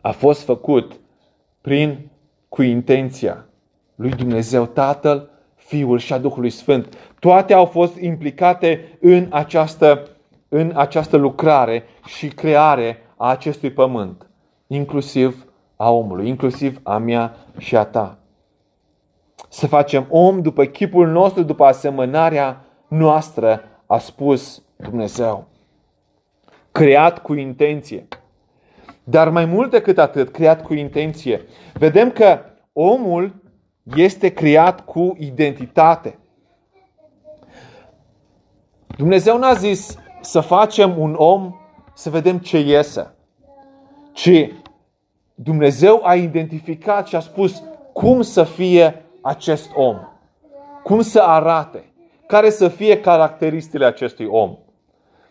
a 0.00 0.10
fost 0.10 0.42
făcut 0.42 1.00
prin 1.60 2.10
cu 2.48 2.62
intenția 2.62 3.46
lui 3.94 4.10
Dumnezeu 4.10 4.66
Tatăl 4.66 5.30
Fiul 5.54 5.98
și 5.98 6.12
a 6.12 6.18
Duhului 6.18 6.50
Sfânt. 6.50 7.11
Toate 7.22 7.52
au 7.52 7.64
fost 7.66 7.96
implicate 7.96 8.98
în 9.00 9.26
această, 9.30 10.08
în 10.48 10.72
această 10.74 11.16
lucrare 11.16 11.84
și 12.06 12.28
creare 12.28 12.98
a 13.16 13.28
acestui 13.30 13.70
pământ, 13.70 14.26
inclusiv 14.66 15.46
a 15.76 15.90
omului, 15.90 16.28
inclusiv 16.28 16.80
a 16.82 16.98
mea 16.98 17.36
și 17.58 17.76
a 17.76 17.84
ta. 17.84 18.18
Să 19.48 19.66
facem 19.66 20.06
om 20.08 20.40
după 20.40 20.64
chipul 20.64 21.08
nostru, 21.08 21.42
după 21.42 21.64
asemănarea 21.64 22.64
noastră, 22.88 23.62
a 23.86 23.98
spus 23.98 24.62
Dumnezeu. 24.76 25.46
Creat 26.72 27.18
cu 27.18 27.34
intenție. 27.34 28.08
Dar 29.04 29.28
mai 29.28 29.44
mult 29.44 29.70
decât 29.70 29.98
atât, 29.98 30.28
creat 30.30 30.62
cu 30.62 30.74
intenție. 30.74 31.40
Vedem 31.74 32.10
că 32.10 32.38
omul 32.72 33.34
este 33.94 34.28
creat 34.28 34.84
cu 34.84 35.16
identitate. 35.18 36.16
Dumnezeu 38.96 39.38
n-a 39.38 39.52
zis 39.52 39.96
să 40.20 40.40
facem 40.40 40.98
un 40.98 41.14
om 41.18 41.54
să 41.94 42.10
vedem 42.10 42.38
ce 42.38 42.58
iese, 42.58 43.14
ci 44.12 44.52
Dumnezeu 45.34 46.00
a 46.04 46.14
identificat 46.14 47.06
și 47.06 47.16
a 47.16 47.20
spus 47.20 47.62
cum 47.92 48.22
să 48.22 48.44
fie 48.44 49.04
acest 49.20 49.70
om, 49.74 49.96
cum 50.82 51.00
să 51.00 51.20
arate, 51.20 51.92
care 52.26 52.50
să 52.50 52.68
fie 52.68 53.00
caracteristicile 53.00 53.84
acestui 53.84 54.26
om. 54.26 54.58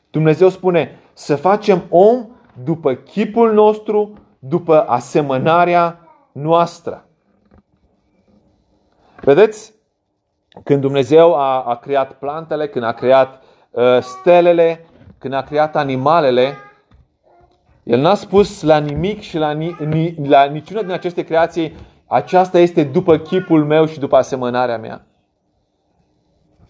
Dumnezeu 0.09 0.49
spune 0.49 0.99
să 1.13 1.35
facem 1.35 1.83
om 1.89 2.27
după 2.63 2.93
chipul 2.93 3.53
nostru, 3.53 4.13
după 4.39 4.85
asemănarea 4.87 5.99
noastră. 6.31 7.05
Vedeți, 9.21 9.73
când 10.63 10.81
Dumnezeu 10.81 11.35
a, 11.35 11.61
a 11.61 11.75
creat 11.75 12.11
plantele, 12.11 12.67
când 12.67 12.85
a 12.85 12.93
creat 12.93 13.33
uh, 13.33 13.40
stelele, 14.01 14.85
când 15.17 15.33
a 15.33 15.41
creat 15.41 15.75
animalele, 15.75 16.53
El 17.83 17.99
n-a 17.99 18.15
spus 18.15 18.61
la 18.61 18.77
nimic 18.77 19.19
și 19.19 19.37
la, 19.37 19.51
ni, 19.51 19.75
ni, 19.85 20.15
la 20.27 20.45
niciuna 20.45 20.81
din 20.81 20.91
aceste 20.91 21.23
creații 21.23 21.73
aceasta 22.07 22.59
este 22.59 22.83
după 22.83 23.17
chipul 23.17 23.65
meu 23.65 23.85
și 23.85 23.99
după 23.99 24.15
asemănarea 24.15 24.77
mea. 24.77 25.05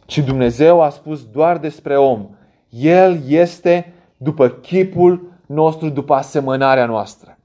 Ci 0.05 0.17
Dumnezeu 0.17 0.81
a 0.81 0.89
spus 0.89 1.25
doar 1.25 1.57
despre 1.57 1.97
om. 1.97 2.29
El 2.69 3.21
este 3.27 3.93
după 4.17 4.49
chipul 4.49 5.31
nostru, 5.45 5.89
după 5.89 6.13
asemănarea 6.13 6.85
noastră. 6.85 7.37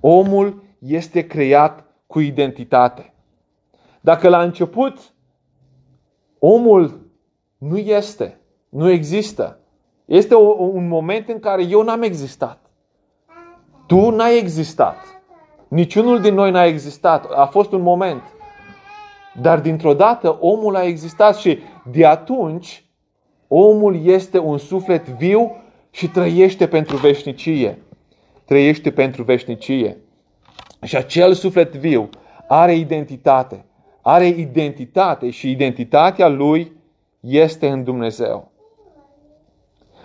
Omul 0.00 0.62
este 0.78 1.26
creat 1.26 1.84
cu 2.06 2.20
identitate. 2.20 3.12
Dacă 4.00 4.28
la 4.28 4.42
început 4.42 4.98
omul 6.38 7.10
nu 7.58 7.76
este, 7.78 8.38
nu 8.74 8.90
există, 8.90 9.58
este 10.04 10.34
un 10.34 10.88
moment 10.88 11.28
în 11.28 11.38
care 11.38 11.62
eu 11.62 11.82
n-am 11.82 12.02
existat. 12.02 12.58
Tu 13.86 14.10
n-ai 14.10 14.38
existat. 14.38 14.96
Niciunul 15.68 16.20
din 16.20 16.34
noi 16.34 16.50
n-a 16.50 16.64
existat. 16.64 17.26
A 17.30 17.44
fost 17.44 17.72
un 17.72 17.80
moment. 17.80 18.22
Dar 19.40 19.60
dintr-o 19.60 19.94
dată 19.94 20.36
omul 20.40 20.76
a 20.76 20.84
existat 20.84 21.36
și 21.36 21.58
de 21.90 22.06
atunci 22.06 22.84
omul 23.48 24.06
este 24.06 24.38
un 24.38 24.58
suflet 24.58 25.08
viu 25.08 25.56
și 25.90 26.08
trăiește 26.08 26.66
pentru 26.66 26.96
veșnicie. 26.96 27.78
Trăiește 28.44 28.90
pentru 28.90 29.22
veșnicie. 29.22 29.96
Și 30.82 30.96
acel 30.96 31.32
suflet 31.32 31.74
viu 31.74 32.08
are 32.48 32.74
identitate. 32.74 33.64
Are 34.02 34.26
identitate 34.26 35.30
și 35.30 35.50
identitatea 35.50 36.28
lui 36.28 36.72
este 37.20 37.68
în 37.68 37.84
Dumnezeu. 37.84 38.52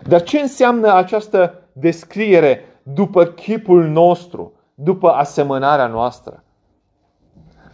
Dar 0.07 0.21
ce 0.21 0.39
înseamnă 0.39 0.93
această 0.93 1.53
descriere 1.73 2.63
după 2.83 3.23
chipul 3.23 3.83
nostru, 3.87 4.53
după 4.73 5.09
asemănarea 5.09 5.87
noastră? 5.87 6.43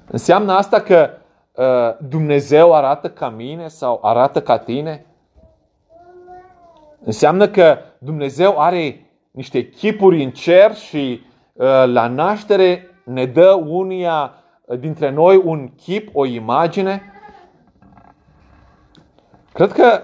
Înseamnă 0.08 0.54
asta 0.54 0.82
că 0.82 1.10
uh, 1.52 2.08
Dumnezeu 2.10 2.74
arată 2.74 3.10
ca 3.10 3.30
mine 3.30 3.68
sau 3.68 4.00
arată 4.04 4.42
ca 4.42 4.58
tine? 4.58 5.06
Înseamnă 7.04 7.48
că 7.48 7.78
Dumnezeu 7.98 8.60
are 8.60 9.10
niște 9.32 9.70
chipuri 9.70 10.24
în 10.24 10.32
cer 10.32 10.76
și 10.76 11.22
uh, 11.54 11.66
la 11.86 12.08
naștere 12.08 12.88
ne 13.04 13.26
dă 13.26 13.52
unia 13.66 14.34
dintre 14.80 15.10
noi 15.10 15.42
un 15.44 15.70
chip, 15.76 16.10
o 16.14 16.26
imagine? 16.26 17.02
Cred 19.54 19.72
că 19.72 20.02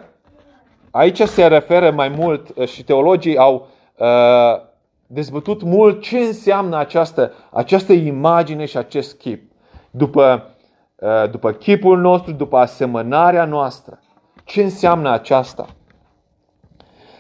aici 0.92 1.22
se 1.22 1.48
referă 1.48 1.92
mai 1.92 2.10
mult 2.10 2.50
uh, 2.56 2.68
și 2.68 2.84
teologii 2.84 3.38
au 3.38 3.68
uh, 3.98 4.70
dezbătut 5.08 5.64
mult 5.64 6.02
ce 6.02 6.18
înseamnă 6.18 6.78
această, 6.78 7.34
această 7.52 7.94
imagine 7.94 8.66
și 8.66 8.78
acest 8.78 9.18
chip. 9.18 9.52
După, 9.92 10.56
uh, 10.96 11.30
după 11.32 11.52
chipul 11.52 12.00
nostru, 12.00 12.32
după 12.32 12.58
asemănarea 12.58 13.46
noastră. 13.46 14.00
Ce 14.44 14.64
înseamnă 14.64 15.12
aceasta? 15.12 15.68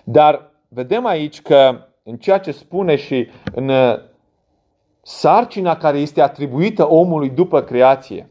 Dar 0.03 0.51
vedem 0.67 1.05
aici 1.05 1.41
că 1.41 1.85
în 2.03 2.17
ceea 2.17 2.39
ce 2.39 2.51
spune 2.51 2.95
și 2.95 3.29
în 3.53 3.69
uh, 3.69 3.95
sarcina 5.01 5.77
care 5.77 5.97
este 5.97 6.21
atribuită 6.21 6.89
omului 6.89 7.29
după 7.29 7.61
creație, 7.61 8.29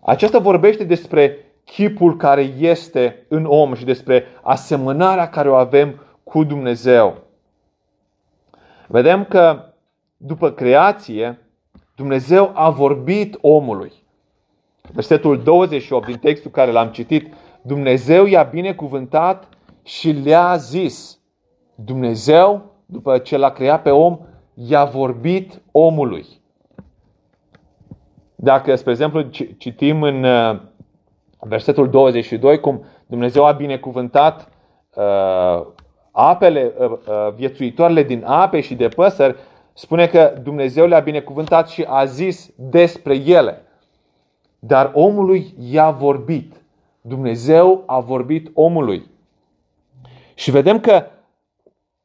aceasta 0.00 0.38
vorbește 0.38 0.84
despre 0.84 1.47
chipul 1.70 2.16
care 2.16 2.42
este 2.42 3.26
în 3.28 3.44
om 3.44 3.74
și 3.74 3.84
despre 3.84 4.24
asemănarea 4.42 5.28
care 5.28 5.48
o 5.48 5.54
avem 5.54 6.00
cu 6.22 6.44
Dumnezeu. 6.44 7.16
Vedem 8.86 9.24
că 9.24 9.72
după 10.16 10.50
creație, 10.50 11.38
Dumnezeu 11.96 12.50
a 12.54 12.70
vorbit 12.70 13.38
omului. 13.40 13.92
Versetul 14.92 15.42
28 15.42 16.06
din 16.06 16.18
textul 16.18 16.50
care 16.50 16.70
l-am 16.70 16.88
citit, 16.88 17.34
Dumnezeu 17.62 18.26
i-a 18.26 18.42
binecuvântat 18.42 19.48
și 19.82 20.10
le-a 20.10 20.56
zis. 20.56 21.18
Dumnezeu, 21.74 22.74
după 22.86 23.18
ce 23.18 23.36
l-a 23.36 23.50
creat 23.50 23.82
pe 23.82 23.90
om, 23.90 24.18
i-a 24.54 24.84
vorbit 24.84 25.62
omului. 25.72 26.26
Dacă, 28.34 28.74
spre 28.74 28.90
exemplu, 28.90 29.20
citim 29.58 30.02
în 30.02 30.24
uh, 30.24 30.60
versetul 31.40 31.90
22 31.90 32.60
cum 32.60 32.84
Dumnezeu 33.06 33.44
a 33.44 33.52
binecuvântat 33.52 34.48
uh, 34.94 35.66
apele, 36.10 36.72
uh, 36.78 36.90
uh, 36.90 37.32
viețuitoarele 37.34 38.02
din 38.02 38.24
ape 38.24 38.60
și 38.60 38.74
de 38.74 38.88
păsări, 38.88 39.36
spune 39.72 40.06
că 40.06 40.34
Dumnezeu 40.42 40.86
le-a 40.86 41.00
binecuvântat 41.00 41.68
și 41.68 41.84
a 41.88 42.04
zis 42.04 42.50
despre 42.56 43.14
ele. 43.14 43.62
Dar 44.58 44.90
omului 44.94 45.54
i-a 45.58 45.90
vorbit. 45.90 46.62
Dumnezeu 47.00 47.82
a 47.86 48.00
vorbit 48.00 48.50
omului. 48.54 49.10
Și 50.34 50.50
vedem 50.50 50.80
că 50.80 51.04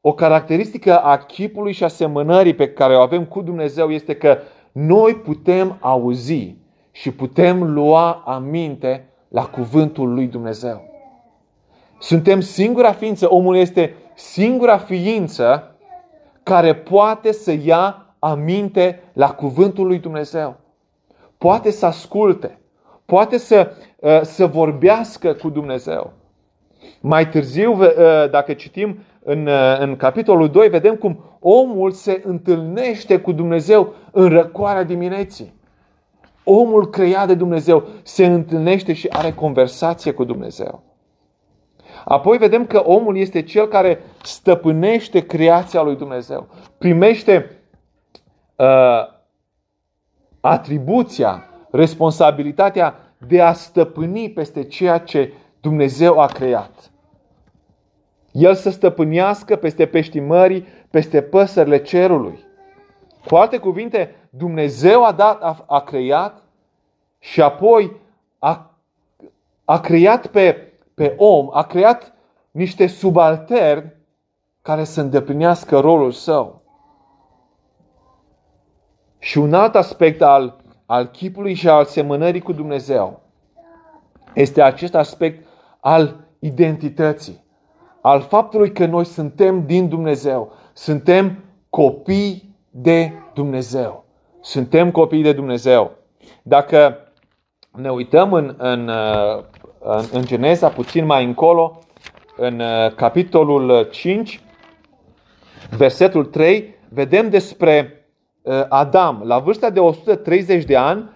o 0.01 0.13
caracteristică 0.13 0.99
a 0.99 1.17
chipului 1.17 1.71
și 1.71 1.83
a 1.83 1.87
semănării 1.87 2.55
pe 2.55 2.69
care 2.69 2.95
o 2.95 2.99
avem 2.99 3.25
cu 3.25 3.41
Dumnezeu 3.41 3.91
este 3.91 4.15
că 4.15 4.37
noi 4.71 5.15
putem 5.15 5.77
auzi 5.79 6.55
și 6.91 7.11
putem 7.11 7.73
lua 7.73 8.11
aminte 8.25 9.07
la 9.33 9.45
cuvântul 9.45 10.13
lui 10.13 10.27
Dumnezeu. 10.27 10.81
Suntem 11.99 12.41
singura 12.41 12.91
ființă, 12.91 13.33
omul 13.33 13.55
este 13.55 13.95
singura 14.15 14.77
ființă 14.77 15.75
care 16.43 16.75
poate 16.75 17.31
să 17.31 17.51
ia 17.51 18.05
aminte 18.19 19.01
la 19.13 19.31
cuvântul 19.31 19.87
lui 19.87 19.99
Dumnezeu. 19.99 20.55
Poate 21.37 21.71
să 21.71 21.85
asculte, 21.85 22.59
poate 23.05 23.37
să, 23.37 23.71
uh, 23.99 24.21
să 24.21 24.45
vorbească 24.45 25.33
cu 25.33 25.49
Dumnezeu. 25.49 26.13
Mai 26.99 27.29
târziu, 27.29 27.71
uh, 27.71 27.89
dacă 28.29 28.53
citim 28.53 28.99
în, 29.23 29.47
uh, 29.47 29.77
în 29.79 29.95
capitolul 29.95 30.49
2, 30.49 30.69
vedem 30.69 30.95
cum 30.95 31.19
omul 31.39 31.91
se 31.91 32.21
întâlnește 32.25 33.19
cu 33.19 33.31
Dumnezeu 33.31 33.93
în 34.11 34.29
răcoarea 34.29 34.83
dimineții. 34.83 35.53
Omul 36.43 36.89
creat 36.89 37.27
de 37.27 37.33
Dumnezeu 37.33 37.87
se 38.03 38.25
întâlnește 38.25 38.93
și 38.93 39.07
are 39.07 39.31
conversație 39.31 40.11
cu 40.11 40.23
Dumnezeu. 40.23 40.83
Apoi 42.05 42.37
vedem 42.37 42.65
că 42.65 42.83
omul 42.85 43.17
este 43.17 43.41
cel 43.41 43.67
care 43.67 43.99
stăpânește 44.23 45.25
creația 45.25 45.81
lui 45.81 45.95
Dumnezeu. 45.95 46.47
Primește 46.77 47.57
uh, 48.55 48.65
atribuția, 50.39 51.43
responsabilitatea 51.71 52.95
de 53.27 53.41
a 53.41 53.53
stăpâni 53.53 54.29
peste 54.29 54.63
ceea 54.63 54.97
ce 54.97 55.33
Dumnezeu 55.61 56.19
a 56.19 56.25
creat. 56.25 56.91
El 58.31 58.55
să 58.55 58.69
stăpânească 58.69 59.55
peste 59.55 59.85
peștii 59.85 60.19
mării, 60.19 60.67
peste 60.89 61.21
păsările 61.21 61.81
cerului. 61.81 62.45
Cu 63.27 63.35
alte 63.35 63.57
cuvinte, 63.57 64.15
Dumnezeu 64.35 65.03
a, 65.03 65.11
dat, 65.11 65.41
a, 65.41 65.63
a 65.67 65.81
creat 65.81 66.43
și 67.19 67.41
apoi 67.41 67.95
a, 68.39 68.71
a 69.65 69.79
creat 69.79 70.27
pe, 70.27 70.73
pe 70.93 71.15
om, 71.17 71.49
a 71.51 71.63
creat 71.63 72.13
niște 72.51 72.87
subalterni 72.87 73.93
care 74.61 74.83
să 74.83 75.01
îndeplinească 75.01 75.79
rolul 75.79 76.11
său. 76.11 76.61
Și 79.19 79.37
un 79.37 79.53
alt 79.53 79.75
aspect 79.75 80.21
al, 80.21 80.61
al 80.85 81.05
chipului 81.05 81.53
și 81.53 81.69
al 81.69 81.85
semănării 81.85 82.41
cu 82.41 82.53
Dumnezeu 82.53 83.19
este 84.33 84.61
acest 84.61 84.95
aspect 84.95 85.47
al 85.79 86.27
identității, 86.39 87.43
al 88.01 88.21
faptului 88.21 88.71
că 88.71 88.85
noi 88.85 89.05
suntem 89.05 89.65
din 89.65 89.89
Dumnezeu, 89.89 90.51
suntem 90.73 91.43
copii 91.69 92.55
de 92.69 93.13
Dumnezeu. 93.33 94.03
Suntem 94.45 94.91
copii 94.91 95.21
de 95.21 95.33
Dumnezeu. 95.33 95.91
Dacă 96.41 96.97
ne 97.71 97.91
uităm 97.91 98.33
în, 98.33 98.55
în, 98.57 98.89
în, 99.79 100.05
în 100.11 100.25
Geneza 100.25 100.69
puțin 100.69 101.05
mai 101.05 101.25
încolo, 101.25 101.79
în 102.37 102.61
capitolul 102.95 103.87
5, 103.91 104.41
versetul 105.77 106.25
3, 106.25 106.75
vedem 106.89 107.29
despre 107.29 108.05
Adam. 108.69 109.21
La 109.25 109.39
vârsta 109.39 109.69
de 109.69 109.79
130 109.79 110.63
de 110.63 110.75
ani, 110.75 111.09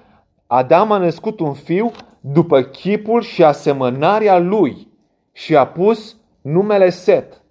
Adam 0.47 0.91
a 0.91 0.97
născut 0.97 1.39
un 1.39 1.53
fiu 1.53 1.91
după 2.19 2.61
chipul 2.61 3.21
și 3.21 3.43
asemănarea 3.43 4.37
lui 4.37 4.87
și 5.31 5.55
a 5.55 5.67
pus 5.67 6.15
numele 6.41 6.89
Set. 6.89 7.41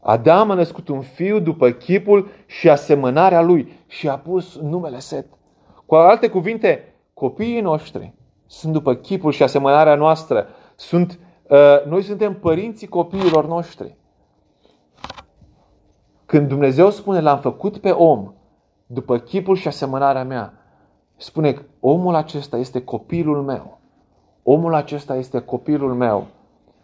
Adam 0.00 0.50
a 0.50 0.54
născut 0.54 0.88
un 0.88 1.00
fiu 1.00 1.38
după 1.38 1.70
chipul 1.70 2.28
și 2.46 2.68
asemănarea 2.68 3.40
lui 3.40 3.72
și 3.86 4.08
a 4.08 4.18
pus 4.18 4.56
numele 4.56 4.98
Set. 4.98 5.26
Cu 5.86 5.94
alte 5.94 6.28
cuvinte, 6.28 6.94
copiii 7.14 7.60
noștri 7.60 8.14
sunt 8.46 8.72
după 8.72 8.94
chipul 8.94 9.32
și 9.32 9.42
asemănarea 9.42 9.94
noastră. 9.94 10.46
Sunt, 10.76 11.18
uh, 11.48 11.86
noi 11.86 12.02
suntem 12.02 12.34
părinții 12.34 12.88
copiilor 12.88 13.46
noștri. 13.46 13.96
Când 16.26 16.48
Dumnezeu 16.48 16.90
spune, 16.90 17.20
l-am 17.20 17.38
făcut 17.38 17.78
pe 17.78 17.90
om 17.90 18.32
după 18.86 19.18
chipul 19.18 19.56
și 19.56 19.68
asemănarea 19.68 20.24
mea, 20.24 20.52
spune, 21.16 21.66
omul 21.80 22.14
acesta 22.14 22.56
este 22.56 22.84
copilul 22.84 23.42
meu. 23.42 23.78
Omul 24.42 24.74
acesta 24.74 25.16
este 25.16 25.40
copilul 25.40 25.94
meu. 25.94 26.26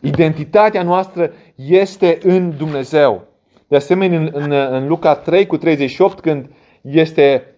Identitatea 0.00 0.82
noastră 0.82 1.30
este 1.54 2.18
în 2.22 2.56
Dumnezeu. 2.56 3.22
De 3.68 3.76
asemenea, 3.76 4.18
în, 4.18 4.30
în, 4.32 4.52
în 4.52 4.86
Luca 4.86 5.14
3 5.14 5.46
cu 5.46 5.56
38, 5.56 6.20
când 6.20 6.50
este, 6.80 7.54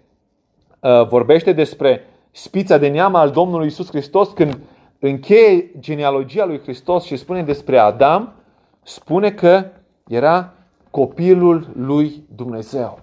uh, 0.80 1.06
vorbește 1.08 1.52
despre 1.52 2.04
spița 2.30 2.78
de 2.78 2.88
neam 2.88 3.14
al 3.14 3.30
Domnului 3.30 3.66
Isus 3.66 3.88
Hristos, 3.88 4.28
când 4.28 4.58
încheie 4.98 5.70
genealogia 5.78 6.44
lui 6.44 6.60
Hristos 6.60 7.04
și 7.04 7.16
spune 7.16 7.42
despre 7.42 7.78
Adam, 7.78 8.32
spune 8.82 9.30
că 9.30 9.64
era 10.08 10.52
copilul 10.90 11.70
lui 11.76 12.24
Dumnezeu. 12.34 13.00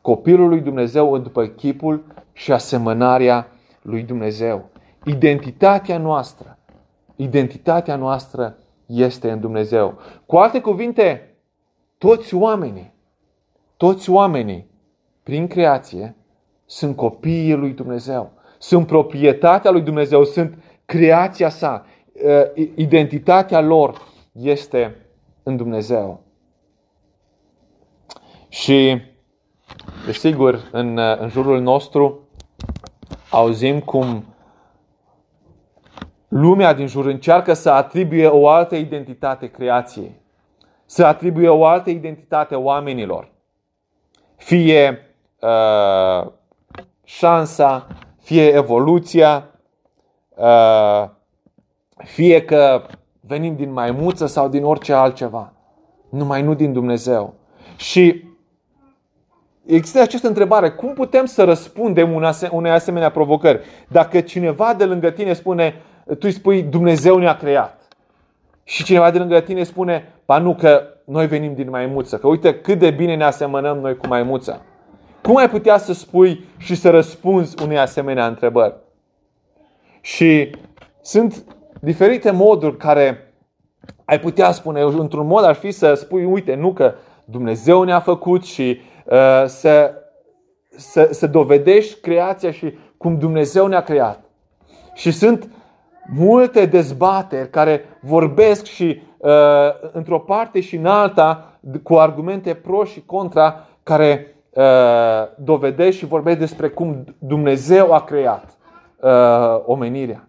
Copilul 0.00 0.48
lui 0.48 0.60
Dumnezeu 0.60 1.18
după 1.18 1.46
chipul 1.46 2.04
și 2.32 2.52
asemănarea 2.52 3.48
lui 3.82 4.02
Dumnezeu. 4.02 4.64
Identitatea 5.04 5.98
noastră, 5.98 6.58
identitatea 7.16 7.96
noastră 7.96 8.56
este 8.94 9.30
în 9.30 9.40
Dumnezeu. 9.40 9.98
Cu 10.26 10.36
alte 10.36 10.60
cuvinte, 10.60 11.36
toți 11.98 12.34
oamenii, 12.34 12.92
toți 13.76 14.10
oamenii, 14.10 14.66
prin 15.22 15.46
creație, 15.46 16.16
sunt 16.66 16.96
copiii 16.96 17.54
lui 17.54 17.70
Dumnezeu. 17.70 18.32
Sunt 18.58 18.86
proprietatea 18.86 19.70
lui 19.70 19.80
Dumnezeu, 19.80 20.24
sunt 20.24 20.58
creația 20.84 21.48
sa. 21.48 21.86
Uh, 22.56 22.68
identitatea 22.74 23.60
lor 23.60 24.00
este 24.32 24.96
în 25.42 25.56
Dumnezeu. 25.56 26.22
Și, 28.48 29.00
desigur, 30.06 30.68
în, 30.72 30.96
uh, 30.96 31.18
în 31.18 31.28
jurul 31.28 31.60
nostru 31.60 32.28
auzim 33.30 33.80
cum 33.80 34.24
lumea 36.36 36.72
din 36.72 36.86
jur 36.86 37.06
încearcă 37.06 37.52
să 37.52 37.70
atribuie 37.70 38.26
o 38.26 38.48
altă 38.48 38.76
identitate 38.76 39.46
creației, 39.46 40.20
să 40.84 41.04
atribuie 41.04 41.48
o 41.48 41.64
altă 41.64 41.90
identitate 41.90 42.54
oamenilor. 42.54 43.28
Fie 44.36 45.06
uh, 45.40 46.30
șansa, 47.04 47.86
fie 48.20 48.48
evoluția, 48.54 49.44
uh, 50.28 51.08
fie 51.96 52.44
că 52.44 52.82
venim 53.20 53.56
din 53.56 53.72
maimuță 53.72 54.26
sau 54.26 54.48
din 54.48 54.64
orice 54.64 54.92
altceva, 54.92 55.52
numai 56.08 56.42
nu 56.42 56.54
din 56.54 56.72
Dumnezeu. 56.72 57.34
Și 57.76 58.24
există 59.66 60.00
această 60.00 60.28
întrebare, 60.28 60.70
cum 60.70 60.92
putem 60.92 61.24
să 61.24 61.44
răspundem 61.44 62.12
unei 62.50 62.70
asemenea 62.70 63.10
provocări? 63.10 63.64
Dacă 63.88 64.20
cineva 64.20 64.74
de 64.74 64.84
lângă 64.84 65.10
tine 65.10 65.32
spune, 65.32 65.74
tu 66.04 66.18
îi 66.20 66.32
spui 66.32 66.62
Dumnezeu 66.62 67.18
ne-a 67.18 67.36
creat. 67.36 67.80
Și 68.64 68.84
cineva 68.84 69.10
de 69.10 69.18
lângă 69.18 69.40
tine 69.40 69.62
spune, 69.62 70.12
pa 70.24 70.38
nu 70.38 70.54
că 70.54 70.82
noi 71.04 71.26
venim 71.26 71.54
din 71.54 71.70
maimuță, 71.70 72.16
că 72.16 72.26
uite 72.26 72.54
cât 72.54 72.78
de 72.78 72.90
bine 72.90 73.16
ne 73.16 73.24
asemănăm 73.24 73.78
noi 73.78 73.96
cu 73.96 74.06
maimuța. 74.06 74.60
Cum 75.22 75.36
ai 75.36 75.50
putea 75.50 75.78
să 75.78 75.92
spui 75.92 76.44
și 76.56 76.74
să 76.74 76.90
răspunzi 76.90 77.62
unei 77.62 77.78
asemenea 77.78 78.26
întrebări? 78.26 78.74
Și 80.00 80.50
sunt 81.02 81.44
diferite 81.80 82.30
moduri 82.30 82.76
care 82.76 83.34
ai 84.04 84.20
putea 84.20 84.52
spune, 84.52 84.80
într-un 84.80 85.26
mod 85.26 85.44
ar 85.44 85.54
fi 85.54 85.70
să 85.70 85.94
spui, 85.94 86.24
uite, 86.24 86.54
nu 86.54 86.72
că 86.72 86.94
Dumnezeu 87.24 87.82
ne-a 87.82 88.00
făcut 88.00 88.44
și 88.44 88.80
uh, 89.04 89.44
să, 89.46 89.94
să, 90.76 91.08
să 91.10 91.26
dovedești 91.26 92.00
creația 92.00 92.50
și 92.50 92.74
cum 92.96 93.18
Dumnezeu 93.18 93.66
ne-a 93.66 93.82
creat. 93.82 94.24
Și 94.94 95.10
sunt 95.10 95.48
multe 96.12 96.66
dezbateri 96.66 97.50
care 97.50 97.84
vorbesc 98.00 98.64
și 98.64 99.02
uh, 99.16 99.30
într-o 99.92 100.18
parte 100.18 100.60
și 100.60 100.76
în 100.76 100.86
alta 100.86 101.58
cu 101.82 101.94
argumente 101.94 102.54
pro 102.54 102.84
și 102.84 103.02
contra 103.06 103.68
care 103.82 104.36
uh, 104.50 104.64
dovedesc 105.36 105.96
și 105.96 106.06
vorbesc 106.06 106.38
despre 106.38 106.68
cum 106.68 107.04
Dumnezeu 107.18 107.92
a 107.92 108.00
creat 108.00 108.56
uh, 109.00 109.10
omenirea. 109.66 110.28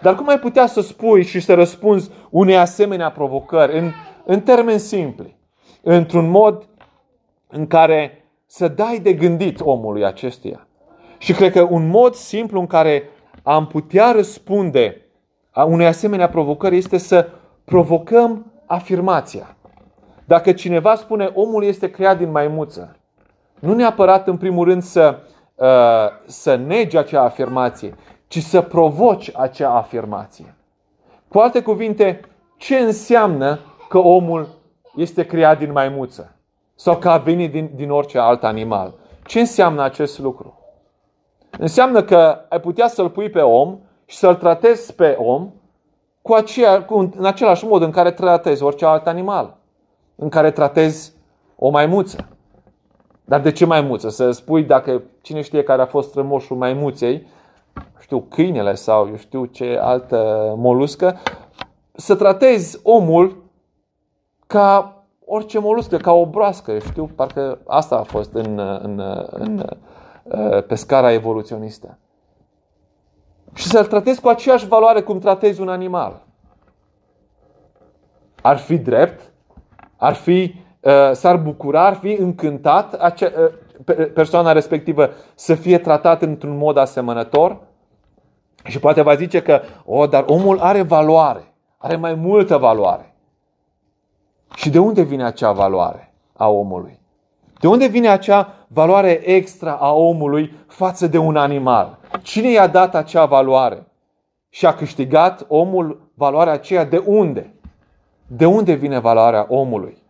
Dar 0.00 0.14
cum 0.14 0.28
ai 0.28 0.38
putea 0.38 0.66
să 0.66 0.80
spui 0.80 1.24
și 1.24 1.40
să 1.40 1.54
răspunzi 1.54 2.10
unei 2.30 2.56
asemenea 2.56 3.10
provocări 3.10 3.78
în, 3.78 3.90
în 4.24 4.40
termeni 4.40 4.78
simpli, 4.78 5.36
într-un 5.82 6.30
mod 6.30 6.68
în 7.48 7.66
care 7.66 8.24
să 8.46 8.68
dai 8.68 8.98
de 8.98 9.12
gândit 9.12 9.60
omului 9.60 10.04
acestuia? 10.04 10.66
Și 11.18 11.32
cred 11.32 11.52
că 11.52 11.66
un 11.70 11.88
mod 11.88 12.14
simplu 12.14 12.60
în 12.60 12.66
care 12.66 13.02
am 13.42 13.66
putea 13.66 14.12
răspunde 14.12 15.05
a 15.56 15.64
unei 15.64 15.86
asemenea 15.86 16.28
provocări 16.28 16.76
este 16.76 16.98
să 16.98 17.28
provocăm 17.64 18.52
afirmația. 18.66 19.56
Dacă 20.24 20.52
cineva 20.52 20.94
spune 20.94 21.30
omul 21.34 21.64
este 21.64 21.90
creat 21.90 22.18
din 22.18 22.30
maimuță, 22.30 22.96
nu 23.60 23.74
neapărat 23.74 24.28
în 24.28 24.36
primul 24.36 24.64
rând 24.64 24.82
să, 24.82 25.18
uh, 25.54 25.66
să 26.26 26.54
negi 26.54 26.96
acea 26.96 27.22
afirmație, 27.22 27.94
ci 28.26 28.38
să 28.38 28.60
provoci 28.60 29.30
acea 29.34 29.70
afirmație. 29.70 30.54
Cu 31.28 31.38
alte 31.38 31.62
cuvinte, 31.62 32.20
ce 32.56 32.76
înseamnă 32.76 33.58
că 33.88 33.98
omul 33.98 34.48
este 34.96 35.26
creat 35.26 35.58
din 35.58 35.72
maimuță? 35.72 36.34
Sau 36.74 36.96
că 36.96 37.08
a 37.08 37.16
venit 37.16 37.50
din, 37.50 37.70
din 37.74 37.90
orice 37.90 38.18
alt 38.18 38.44
animal? 38.44 38.94
Ce 39.26 39.40
înseamnă 39.40 39.82
acest 39.82 40.18
lucru? 40.18 40.58
Înseamnă 41.58 42.02
că 42.02 42.38
ai 42.48 42.60
putea 42.60 42.88
să-l 42.88 43.10
pui 43.10 43.30
pe 43.30 43.40
om 43.40 43.78
și 44.06 44.16
să-l 44.16 44.34
tratezi 44.34 44.94
pe 44.94 45.16
om 45.18 45.50
cu 46.22 46.32
aceea, 46.32 46.84
cu, 46.84 46.98
în 47.16 47.24
același 47.24 47.64
mod 47.64 47.82
în 47.82 47.90
care 47.90 48.10
tratezi 48.10 48.62
orice 48.62 48.84
alt 48.84 49.06
animal, 49.06 49.56
în 50.14 50.28
care 50.28 50.50
tratezi 50.50 51.12
o 51.56 51.70
maimuță. 51.70 52.28
Dar 53.24 53.40
de 53.40 53.52
ce 53.52 53.64
maimuță? 53.64 54.08
Să 54.08 54.30
spui 54.30 54.62
dacă 54.62 55.02
cine 55.20 55.40
știe 55.40 55.62
care 55.62 55.82
a 55.82 55.86
fost 55.86 56.14
rămoșul 56.14 56.56
maimuței, 56.56 57.26
știu, 58.00 58.20
câinele 58.20 58.74
sau 58.74 59.08
eu 59.08 59.16
știu 59.16 59.44
ce 59.44 59.78
altă 59.80 60.52
moluscă, 60.56 61.18
să 61.92 62.14
tratezi 62.14 62.80
omul 62.82 63.44
ca 64.46 64.96
orice 65.24 65.58
moluscă, 65.58 65.96
ca 65.96 66.12
o 66.12 66.26
broască, 66.26 66.72
eu 66.72 66.80
știu, 66.80 67.10
parcă 67.14 67.58
asta 67.66 67.96
a 67.96 68.02
fost 68.02 68.34
în, 68.34 68.58
în, 68.82 69.02
în, 69.30 69.64
în 70.40 70.62
pe 70.66 70.74
scara 70.74 71.12
evoluționistă 71.12 71.98
și 73.56 73.66
să-l 73.66 73.86
tratezi 73.86 74.20
cu 74.20 74.28
aceeași 74.28 74.66
valoare 74.66 75.00
cum 75.00 75.18
tratezi 75.18 75.60
un 75.60 75.68
animal. 75.68 76.22
Ar 78.42 78.56
fi 78.56 78.78
drept, 78.78 79.32
ar 79.96 80.14
fi, 80.14 80.54
uh, 80.80 81.10
s-ar 81.12 81.36
bucura, 81.36 81.86
ar 81.86 81.94
fi 81.94 82.12
încântat 82.12 82.94
acea, 82.94 83.30
uh, 83.86 84.12
persoana 84.14 84.52
respectivă 84.52 85.10
să 85.34 85.54
fie 85.54 85.78
tratată 85.78 86.24
într-un 86.24 86.56
mod 86.56 86.76
asemănător? 86.76 87.58
Și 88.64 88.78
poate 88.78 89.02
va 89.02 89.14
zice 89.14 89.42
că, 89.42 89.60
o, 89.84 89.98
oh, 89.98 90.08
dar 90.08 90.24
omul 90.26 90.58
are 90.58 90.82
valoare, 90.82 91.54
are 91.78 91.96
mai 91.96 92.14
multă 92.14 92.56
valoare. 92.56 93.14
Și 94.54 94.70
de 94.70 94.78
unde 94.78 95.02
vine 95.02 95.24
acea 95.24 95.52
valoare 95.52 96.12
a 96.32 96.48
omului? 96.48 97.00
De 97.58 97.66
unde 97.66 97.86
vine 97.86 98.08
acea 98.08 98.54
valoare 98.68 99.10
extra 99.10 99.72
a 99.72 99.92
omului 99.92 100.54
față 100.66 101.06
de 101.06 101.18
un 101.18 101.36
animal? 101.36 101.98
Cine 102.22 102.50
i-a 102.50 102.66
dat 102.66 102.94
acea 102.94 103.24
valoare? 103.24 103.86
Și 104.48 104.66
a 104.66 104.74
câștigat 104.74 105.44
omul 105.48 106.10
valoarea 106.14 106.52
aceea 106.52 106.84
de 106.84 107.02
unde? 107.06 107.54
De 108.26 108.46
unde 108.46 108.72
vine 108.72 108.98
valoarea 108.98 109.46
omului? 109.48 110.02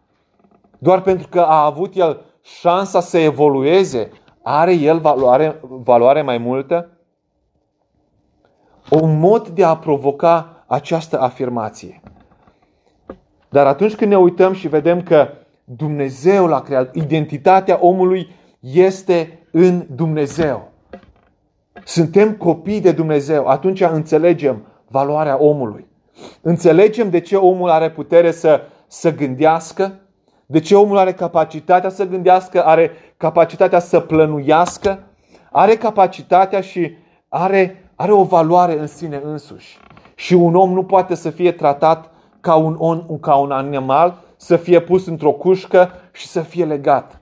Doar 0.78 1.00
pentru 1.00 1.28
că 1.28 1.40
a 1.40 1.64
avut 1.64 1.94
el 1.94 2.20
șansa 2.42 3.00
să 3.00 3.18
evolueze, 3.18 4.10
are 4.42 4.72
el 4.72 4.98
valoare, 4.98 5.60
valoare 5.62 6.22
mai 6.22 6.38
multă? 6.38 6.88
Un 8.90 9.18
mod 9.18 9.48
de 9.48 9.64
a 9.64 9.76
provoca 9.76 10.64
această 10.66 11.20
afirmație. 11.20 12.00
Dar 13.48 13.66
atunci 13.66 13.94
când 13.94 14.10
ne 14.10 14.18
uităm 14.18 14.52
și 14.52 14.68
vedem 14.68 15.02
că 15.02 15.28
Dumnezeu 15.68 16.46
l-a 16.46 16.60
creat, 16.60 16.94
identitatea 16.94 17.78
omului 17.80 18.28
este 18.60 19.46
în 19.50 19.86
Dumnezeu. 19.94 20.68
Suntem 21.84 22.32
copii 22.32 22.80
de 22.80 22.92
Dumnezeu. 22.92 23.46
Atunci 23.46 23.80
înțelegem 23.80 24.66
valoarea 24.88 25.42
omului. 25.42 25.86
Înțelegem 26.40 27.10
de 27.10 27.20
ce 27.20 27.36
omul 27.36 27.70
are 27.70 27.90
putere 27.90 28.30
să, 28.30 28.60
să 28.86 29.14
gândească, 29.14 30.00
de 30.46 30.60
ce 30.60 30.76
omul 30.76 30.98
are 30.98 31.12
capacitatea 31.12 31.90
să 31.90 32.06
gândească, 32.06 32.64
are 32.64 32.90
capacitatea 33.16 33.78
să 33.78 34.00
plănuiască, 34.00 34.98
are 35.50 35.76
capacitatea 35.76 36.60
și 36.60 36.96
are 37.28 37.86
are 37.96 38.12
o 38.12 38.24
valoare 38.24 38.78
în 38.78 38.86
sine 38.86 39.20
însuși. 39.24 39.78
Și 40.14 40.34
un 40.34 40.54
om 40.54 40.72
nu 40.72 40.84
poate 40.84 41.14
să 41.14 41.30
fie 41.30 41.52
tratat 41.52 42.10
ca 42.40 42.54
un, 42.54 42.76
on, 42.78 43.18
ca 43.20 43.34
un 43.34 43.50
animal, 43.50 44.14
să 44.36 44.56
fie 44.56 44.80
pus 44.80 45.06
într-o 45.06 45.32
cușcă 45.32 45.90
și 46.12 46.26
să 46.26 46.40
fie 46.40 46.64
legat. 46.64 47.20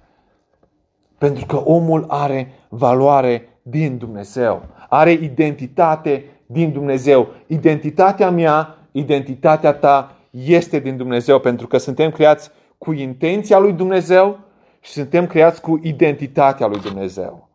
Pentru 1.19 1.47
că 1.47 1.57
omul 1.57 2.05
are 2.09 2.53
valoare 2.69 3.49
din 3.63 3.99
Dumnezeu. 3.99 4.63
Are 4.89 5.13
identitate 5.13 6.25
din 6.47 6.73
Dumnezeu. 6.73 7.29
Identitatea 7.47 8.31
mea, 8.31 8.79
identitatea 8.93 9.73
ta 9.73 10.17
este 10.31 10.79
din 10.79 10.97
Dumnezeu 10.97 11.39
pentru 11.39 11.67
că 11.67 11.79
suntem 11.79 12.11
creați 12.11 12.51
cu 12.79 12.93
intenția 12.93 13.59
lui 13.59 13.73
Dumnezeu 13.73 14.39
și 14.81 14.93
suntem 14.93 15.27
creați 15.27 15.61
cu 15.61 15.81
identitatea 15.83 16.67
lui 16.67 16.81
Dumnezeu. 16.81 17.49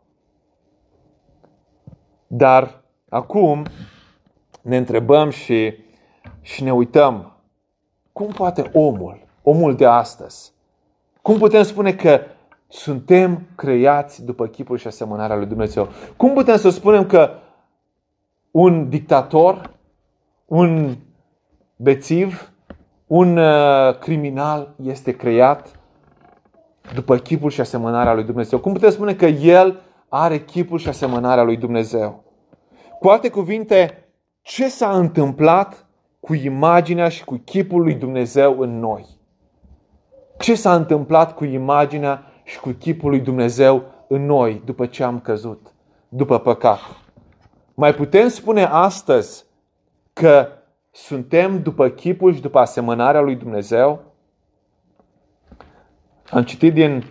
Dar 2.28 2.82
acum 3.10 3.65
ne 4.62 4.78
întrebăm 4.78 5.30
și, 5.30 5.74
și 6.41 6.63
ne 6.63 6.74
uităm 6.74 7.38
cum 8.12 8.28
poate 8.28 8.69
omul, 8.74 9.28
omul 9.49 9.75
de 9.75 9.85
astăzi, 9.85 10.53
cum 11.21 11.38
putem 11.38 11.63
spune 11.63 11.93
că 11.93 12.19
suntem 12.67 13.47
creați 13.55 14.25
după 14.25 14.47
chipul 14.47 14.77
și 14.77 14.88
asemănarea 14.88 15.35
lui 15.35 15.45
Dumnezeu? 15.45 15.88
Cum 16.17 16.33
putem 16.33 16.57
să 16.57 16.69
spunem 16.69 17.05
că 17.05 17.29
un 18.51 18.89
dictator, 18.89 19.77
un 20.45 20.97
bețiv, 21.75 22.51
un 23.07 23.38
uh, 23.38 23.97
criminal 23.99 24.73
este 24.83 25.12
creat 25.12 25.79
după 26.93 27.17
chipul 27.17 27.49
și 27.49 27.62
asemănarea 27.62 28.13
lui 28.13 28.23
Dumnezeu? 28.23 28.59
Cum 28.59 28.73
putem 28.73 28.89
spune 28.89 29.13
că 29.13 29.25
el 29.25 29.81
are 30.09 30.39
chipul 30.39 30.77
și 30.77 30.88
asemănarea 30.88 31.43
lui 31.43 31.57
Dumnezeu? 31.57 32.23
Cu 32.99 33.07
alte 33.07 33.29
cuvinte, 33.29 34.09
ce 34.41 34.67
s-a 34.67 34.91
întâmplat 34.91 35.85
cu 36.19 36.33
imaginea 36.33 37.09
și 37.09 37.25
cu 37.25 37.41
chipul 37.45 37.81
lui 37.81 37.93
Dumnezeu 37.93 38.59
în 38.59 38.79
noi? 38.79 39.18
Ce 40.39 40.56
s-a 40.56 40.75
întâmplat 40.75 41.36
cu 41.36 41.45
imaginea 41.45 42.23
și 42.43 42.60
cu 42.60 42.69
chipul 42.69 43.10
lui 43.10 43.19
Dumnezeu 43.19 43.84
în 44.08 44.25
noi 44.25 44.62
după 44.65 44.86
ce 44.86 45.04
am 45.04 45.19
căzut, 45.19 45.73
după 46.10 46.39
păcat? 46.39 46.80
Mai 47.73 47.93
putem 47.93 48.28
spune 48.28 48.63
astăzi 48.63 49.45
că 50.13 50.47
suntem 50.91 51.62
după 51.62 51.89
chipul 51.89 52.34
și 52.34 52.41
după 52.41 52.60
asemănarea 52.60 53.21
lui 53.21 53.36
Dumnezeu? 53.36 54.04
Am 56.30 56.43
citit 56.43 56.73
din 56.73 57.04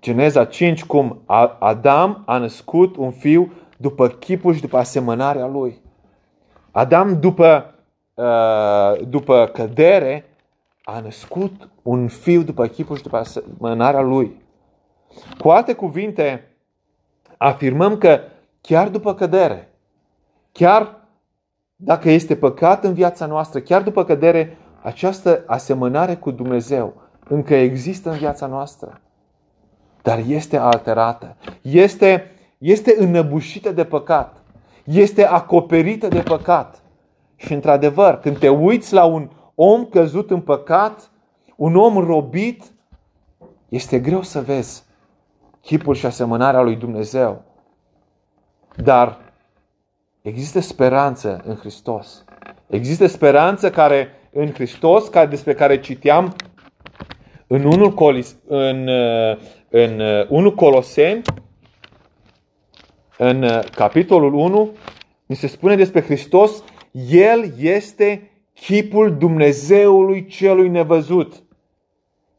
Geneza 0.00 0.44
5 0.44 0.84
cum 0.84 1.22
Adam 1.58 2.22
a 2.26 2.38
născut 2.38 2.96
un 2.96 3.10
fiu 3.10 3.52
după 3.76 4.08
chipul 4.08 4.54
și 4.54 4.60
după 4.60 4.76
asemănarea 4.76 5.46
lui. 5.46 5.80
Adam 6.70 7.20
după, 7.20 7.74
uh, 8.14 9.06
după 9.08 9.50
cădere 9.52 10.31
a 10.82 11.00
născut 11.00 11.68
un 11.82 12.08
fiu 12.08 12.42
după 12.42 12.66
chipul 12.66 12.96
și 12.96 13.02
după 13.02 13.16
asemănarea 13.16 14.00
lui. 14.00 14.42
Cu 15.38 15.48
alte 15.48 15.72
cuvinte, 15.72 16.56
afirmăm 17.36 17.98
că 17.98 18.20
chiar 18.60 18.88
după 18.88 19.14
cădere, 19.14 19.72
chiar 20.52 21.00
dacă 21.76 22.10
este 22.10 22.36
păcat 22.36 22.84
în 22.84 22.92
viața 22.92 23.26
noastră, 23.26 23.60
chiar 23.60 23.82
după 23.82 24.04
cădere, 24.04 24.56
această 24.82 25.42
asemănare 25.46 26.14
cu 26.14 26.30
Dumnezeu 26.30 26.94
încă 27.28 27.54
există 27.54 28.10
în 28.10 28.16
viața 28.16 28.46
noastră. 28.46 29.00
Dar 30.02 30.22
este 30.26 30.56
alterată. 30.56 31.36
Este, 31.60 32.30
este 32.58 32.94
înăbușită 32.98 33.72
de 33.72 33.84
păcat. 33.84 34.36
Este 34.84 35.26
acoperită 35.26 36.08
de 36.08 36.20
păcat. 36.20 36.82
Și 37.36 37.52
într-adevăr, 37.52 38.18
când 38.18 38.38
te 38.38 38.48
uiți 38.48 38.92
la 38.92 39.04
un 39.04 39.28
om 39.54 39.84
căzut 39.84 40.30
în 40.30 40.40
păcat, 40.40 41.10
un 41.56 41.76
om 41.76 42.06
robit, 42.06 42.62
este 43.68 43.98
greu 43.98 44.22
să 44.22 44.40
vezi 44.40 44.84
chipul 45.60 45.94
și 45.94 46.06
asemănarea 46.06 46.62
lui 46.62 46.76
Dumnezeu. 46.76 47.44
Dar 48.76 49.18
există 50.22 50.60
speranță 50.60 51.42
în 51.44 51.56
Hristos. 51.56 52.24
Există 52.66 53.06
speranță 53.06 53.70
care 53.70 54.08
în 54.32 54.52
Hristos, 54.52 55.08
care, 55.08 55.26
despre 55.26 55.54
care 55.54 55.80
citeam 55.80 56.36
în 57.46 57.64
1, 57.64 57.92
Colis, 57.92 58.36
în, 58.46 58.88
în 59.68 60.00
1 60.28 60.52
Coloseni, 60.52 61.22
în 63.18 63.62
capitolul 63.74 64.34
1, 64.34 64.70
mi 65.26 65.36
se 65.36 65.46
spune 65.46 65.76
despre 65.76 66.02
Hristos, 66.02 66.62
El 67.10 67.52
este 67.58 68.31
chipul 68.66 69.16
Dumnezeului 69.16 70.26
celui 70.26 70.68
nevăzut. 70.68 71.42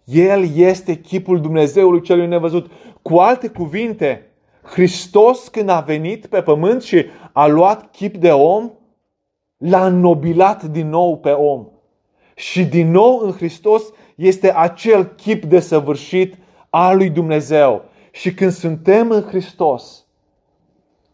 El 0.03 0.55
este 0.55 0.95
chipul 0.95 1.41
Dumnezeului 1.41 2.01
celui 2.01 2.27
nevăzut. 2.27 2.71
Cu 3.01 3.17
alte 3.17 3.47
cuvinte, 3.47 4.31
Hristos 4.63 5.47
când 5.47 5.69
a 5.69 5.79
venit 5.79 6.25
pe 6.25 6.41
pământ 6.41 6.81
și 6.81 7.05
a 7.31 7.47
luat 7.47 7.91
chip 7.91 8.17
de 8.17 8.31
om, 8.31 8.71
l-a 9.57 9.85
înnobilat 9.85 10.63
din 10.63 10.89
nou 10.89 11.17
pe 11.17 11.31
om. 11.31 11.67
Și 12.35 12.65
din 12.65 12.91
nou 12.91 13.19
în 13.19 13.31
Hristos 13.31 13.83
este 14.15 14.53
acel 14.55 15.03
chip 15.03 15.45
de 15.45 15.59
săvârșit 15.59 16.37
al 16.69 16.97
lui 16.97 17.09
Dumnezeu. 17.09 17.83
Și 18.11 18.33
când 18.33 18.51
suntem 18.51 19.11
în 19.11 19.21
Hristos, 19.21 20.05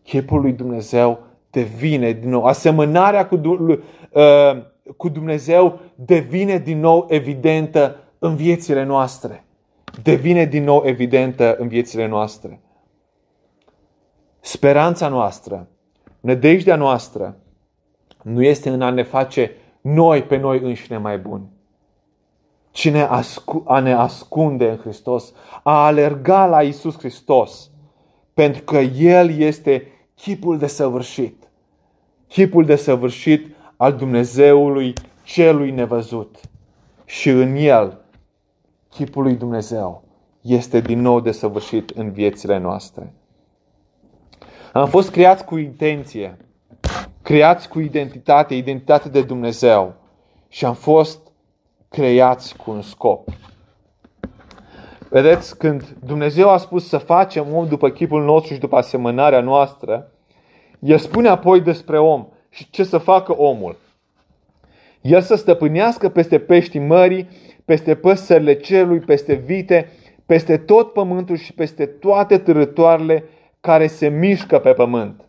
chipul 0.04 0.41
lui 0.41 0.52
Dumnezeu 0.52 1.19
devine 1.50 2.12
din 2.12 2.30
nou. 2.30 2.43
Asemănarea 2.43 3.28
cu, 3.28 3.36
uh, 3.36 4.67
cu 4.97 5.10
Dumnezeu 5.10 5.80
devine 5.95 6.58
din 6.58 6.80
nou 6.80 7.06
evidentă 7.10 7.95
în 8.19 8.36
viețile 8.36 8.84
noastre. 8.84 9.43
Devine 10.04 10.45
din 10.45 10.63
nou 10.63 10.82
evidentă 10.86 11.56
în 11.56 11.67
viețile 11.67 12.08
noastre. 12.08 12.62
Speranța 14.39 15.08
noastră, 15.08 15.67
nădejdea 16.19 16.75
noastră, 16.75 17.38
nu 18.23 18.43
este 18.43 18.69
în 18.69 18.82
a 18.82 18.89
ne 18.89 19.04
face 19.04 19.52
noi 19.82 20.23
pe 20.23 20.38
noi 20.38 20.60
înșine 20.60 20.97
mai 20.97 21.17
buni, 21.17 21.49
ci 22.71 22.89
ne 22.89 23.02
ascu- 23.02 23.63
a 23.67 23.80
ne 23.80 23.93
ascunde 23.93 24.69
în 24.69 24.78
Hristos, 24.78 25.34
a 25.63 25.86
alerga 25.86 26.45
la 26.45 26.63
Isus 26.63 26.97
Hristos, 26.97 27.71
pentru 28.34 28.63
că 28.63 28.78
El 28.78 29.38
este 29.38 29.88
chipul 30.15 30.58
de 30.58 30.67
săvârșit, 30.67 31.49
chipul 32.28 32.65
de 32.65 32.75
săvârșit 32.75 33.56
al 33.82 33.94
Dumnezeului 33.94 34.94
celui 35.24 35.72
nevăzut. 35.72 36.39
Și 37.06 37.30
în 37.30 37.56
El, 37.56 38.02
chipul 38.89 39.24
lui 39.24 39.36
Dumnezeu 39.36 40.04
este 40.42 40.80
din 40.80 41.02
nou 41.02 41.20
de 41.20 41.32
săvârșit 41.32 41.89
în 41.89 42.12
viețile 42.12 42.58
noastre. 42.58 43.13
Am 44.74 44.88
fost 44.88 45.10
creați 45.10 45.46
cu 45.46 45.58
intenție, 45.58 46.38
creați 47.22 47.70
cu 47.70 47.80
identitate, 47.80 48.56
identitate 48.56 49.10
de 49.10 49.22
Dumnezeu 49.22 49.96
și 50.48 50.65
am 50.65 50.74
fost 50.74 51.20
creați 51.89 52.56
cu 52.56 52.72
un 52.72 52.82
scop. 52.82 53.30
Vedeți, 55.10 55.58
când 55.58 55.96
Dumnezeu 56.06 56.50
a 56.50 56.58
spus 56.58 56.88
să 56.88 56.98
facem 56.98 57.54
om 57.54 57.68
după 57.68 57.89
chipul 57.89 58.24
nostru 58.24 58.54
și 58.54 58.60
după 58.60 58.76
asemănarea 58.76 59.42
noastră, 59.42 60.12
El 60.80 60.98
spune 60.98 61.28
apoi 61.28 61.62
despre 61.62 62.00
om 62.00 62.28
și 62.60 62.69
ce 62.69 62.84
să 62.84 62.98
facă 62.98 63.36
omul. 63.38 63.78
El 65.02 65.22
să 65.22 65.36
stăpânească 65.36 66.10
peste 66.10 66.39
peștii 66.39 66.80
mării, 66.80 67.30
peste 67.65 67.95
păsările 67.95 68.54
cerului, 68.54 69.00
peste 69.00 69.34
vite, 69.34 69.89
peste 70.26 70.58
tot 70.58 70.93
pământul 70.93 71.36
și 71.38 71.54
peste 71.54 71.86
toate 71.86 72.38
târătoarele 72.38 73.24
care 73.60 73.88
se 73.88 74.08
mișcă 74.08 74.60
pe 74.60 74.74
pământ. 74.74 75.26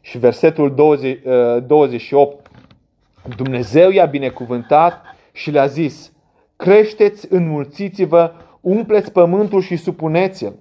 Și 0.00 0.18
versetul 0.18 0.74
20, 0.74 1.18
28. 1.66 2.46
Uh, 2.46 3.36
Dumnezeu 3.36 3.90
i-a 3.90 4.04
binecuvântat 4.04 5.02
și 5.32 5.50
le-a 5.50 5.66
zis, 5.66 6.12
creșteți, 6.56 7.26
înmulțiți-vă, 7.30 8.32
umpleți 8.60 9.12
pământul 9.12 9.60
și 9.60 9.76
supuneți-l 9.76 10.54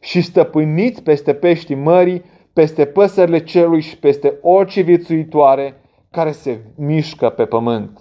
și 0.00 0.20
stăpâniți 0.20 1.02
peste 1.02 1.34
peștii 1.34 1.74
mării, 1.74 2.22
peste 2.56 2.84
păsările 2.84 3.38
cerului 3.38 3.80
și 3.80 3.98
peste 3.98 4.38
orice 4.42 4.80
viețuitoare 4.80 5.80
care 6.10 6.32
se 6.32 6.60
mișcă 6.76 7.28
pe 7.28 7.44
pământ. 7.44 8.00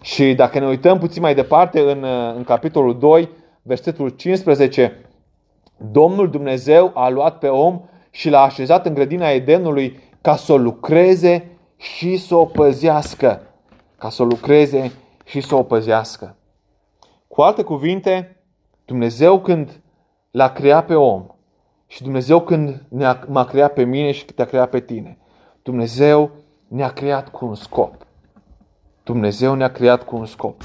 Și 0.00 0.34
dacă 0.34 0.58
ne 0.58 0.66
uităm 0.66 0.98
puțin 0.98 1.22
mai 1.22 1.34
departe 1.34 1.80
în, 1.80 2.02
uh, 2.02 2.34
în 2.36 2.44
capitolul 2.44 2.98
2, 2.98 3.28
versetul 3.62 4.08
15, 4.08 5.04
Domnul 5.76 6.30
Dumnezeu 6.30 6.90
a 6.94 7.08
luat 7.08 7.38
pe 7.38 7.48
om 7.48 7.80
și 8.10 8.28
l-a 8.28 8.42
așezat 8.42 8.86
în 8.86 8.94
grădina 8.94 9.30
Edenului 9.30 10.00
ca 10.20 10.36
să 10.36 10.52
o 10.52 10.56
lucreze 10.56 11.50
și 11.76 12.16
să 12.16 12.34
o 12.34 12.44
păzească. 12.44 13.42
Ca 13.98 14.08
să 14.08 14.22
o 14.22 14.24
lucreze 14.24 14.92
și 15.24 15.40
să 15.40 15.54
o 15.54 15.62
păzească. 15.62 16.36
Cu 17.28 17.40
alte 17.40 17.62
cuvinte, 17.62 18.36
Dumnezeu 18.84 19.40
când 19.40 19.80
l-a 20.30 20.52
creat 20.52 20.86
pe 20.86 20.94
om 20.94 21.26
Și 21.90 22.02
Dumnezeu 22.02 22.40
când 22.40 22.82
ne-a, 22.88 23.24
m-a 23.28 23.44
creat 23.44 23.72
pe 23.72 23.84
mine 23.84 24.10
și 24.10 24.24
te-a 24.24 24.44
creat 24.44 24.70
pe 24.70 24.80
tine, 24.80 25.18
Dumnezeu 25.62 26.30
ne-a 26.68 26.92
creat 26.92 27.28
cu 27.28 27.46
un 27.46 27.54
scop. 27.54 27.94
Dumnezeu 29.02 29.54
ne-a 29.54 29.70
creat 29.70 30.04
cu 30.04 30.16
un 30.16 30.26
scop. 30.26 30.62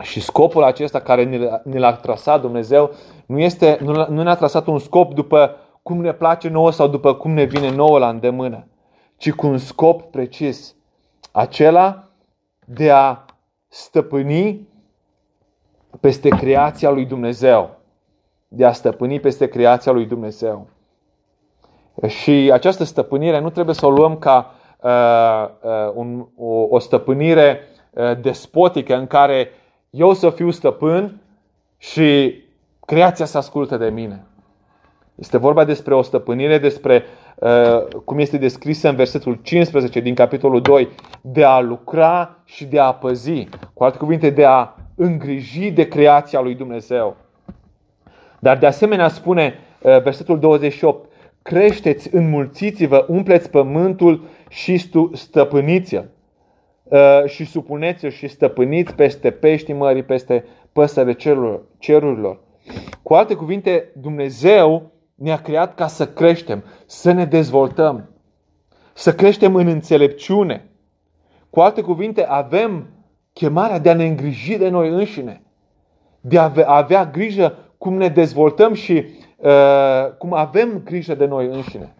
Și 0.00 0.20
scopul 0.20 0.62
acesta 0.62 1.00
care 1.00 1.24
ne 1.64 1.78
l-a 1.78 1.92
trasat 1.92 2.40
Dumnezeu 2.40 2.90
nu, 3.26 3.38
este, 3.38 3.78
nu 4.08 4.22
ne-a 4.22 4.34
trasat 4.34 4.66
un 4.66 4.78
scop 4.78 5.14
după 5.14 5.56
cum 5.82 6.00
ne 6.00 6.12
place 6.12 6.48
nouă 6.48 6.70
sau 6.70 6.88
după 6.88 7.14
cum 7.14 7.30
ne 7.30 7.44
vine 7.44 7.70
nouă 7.70 7.98
la 7.98 8.08
îndemână, 8.08 8.66
ci 9.16 9.32
cu 9.32 9.46
un 9.46 9.58
scop 9.58 10.02
precis. 10.10 10.74
Acela 11.32 12.08
de 12.64 12.90
a 12.90 13.24
stăpâni 13.68 14.68
peste 16.00 16.28
creația 16.28 16.90
lui 16.90 17.04
Dumnezeu. 17.04 17.80
De 18.54 18.64
a 18.64 18.72
stăpâni 18.72 19.20
peste 19.20 19.46
creația 19.46 19.92
lui 19.92 20.06
Dumnezeu. 20.06 20.66
Și 22.06 22.50
această 22.52 22.84
stăpânire 22.84 23.40
nu 23.40 23.50
trebuie 23.50 23.74
să 23.74 23.86
o 23.86 23.90
luăm 23.90 24.16
ca 24.16 24.54
uh, 24.80 25.48
uh, 25.62 25.92
un, 25.94 26.26
o, 26.36 26.66
o 26.68 26.78
stăpânire 26.78 27.60
uh, 27.90 28.20
despotică 28.20 28.96
în 28.96 29.06
care 29.06 29.48
eu 29.90 30.12
să 30.12 30.30
fiu 30.30 30.50
stăpân 30.50 31.20
și 31.78 32.34
creația 32.86 33.24
să 33.24 33.38
asculte 33.38 33.76
de 33.76 33.88
mine. 33.88 34.26
Este 35.14 35.38
vorba 35.38 35.64
despre 35.64 35.94
o 35.94 36.02
stăpânire, 36.02 36.58
despre 36.58 37.04
uh, 37.34 37.84
cum 38.04 38.18
este 38.18 38.36
descrisă 38.36 38.88
în 38.88 38.96
versetul 38.96 39.38
15 39.42 40.00
din 40.00 40.14
capitolul 40.14 40.60
2, 40.60 40.88
de 41.20 41.44
a 41.44 41.60
lucra 41.60 42.36
și 42.44 42.64
de 42.64 42.78
a 42.78 42.92
păzi. 42.92 43.48
Cu 43.74 43.84
alte 43.84 43.98
cuvinte, 43.98 44.30
de 44.30 44.44
a 44.44 44.74
îngriji 44.96 45.70
de 45.70 45.88
creația 45.88 46.40
lui 46.40 46.54
Dumnezeu. 46.54 47.16
Dar 48.42 48.58
de 48.58 48.66
asemenea 48.66 49.08
spune 49.08 49.54
uh, 49.82 50.02
versetul 50.02 50.38
28, 50.38 51.10
creșteți, 51.42 52.14
înmulțiți-vă, 52.14 53.06
umpleți 53.08 53.50
pământul 53.50 54.24
și 54.48 54.90
stăpâniți-l. 55.12 56.10
Uh, 56.82 57.24
și 57.26 57.44
supuneți-o 57.44 58.08
și 58.08 58.28
stăpâniți 58.28 58.94
peste 58.94 59.30
peștii 59.30 59.74
mării, 59.74 60.02
peste 60.02 60.44
păsările 60.72 61.12
cerurilor. 61.78 62.40
Cu 63.02 63.14
alte 63.14 63.34
cuvinte, 63.34 63.90
Dumnezeu 63.94 64.90
ne-a 65.14 65.40
creat 65.40 65.74
ca 65.74 65.86
să 65.86 66.06
creștem, 66.06 66.64
să 66.86 67.12
ne 67.12 67.24
dezvoltăm, 67.24 68.10
să 68.92 69.14
creștem 69.14 69.54
în 69.54 69.66
înțelepciune. 69.66 70.70
Cu 71.50 71.60
alte 71.60 71.80
cuvinte, 71.80 72.26
avem 72.26 72.86
chemarea 73.32 73.78
de 73.78 73.90
a 73.90 73.94
ne 73.94 74.06
îngriji 74.06 74.56
de 74.56 74.68
noi 74.68 74.88
înșine, 74.88 75.42
de 76.20 76.38
a 76.38 76.52
avea 76.66 77.06
grijă 77.06 77.56
cum 77.82 77.94
ne 77.94 78.08
dezvoltăm 78.08 78.72
și 78.72 79.04
uh, 79.36 80.12
cum 80.18 80.32
avem 80.32 80.80
grijă 80.84 81.14
de 81.14 81.24
noi 81.24 81.46
înșine. 81.46 81.94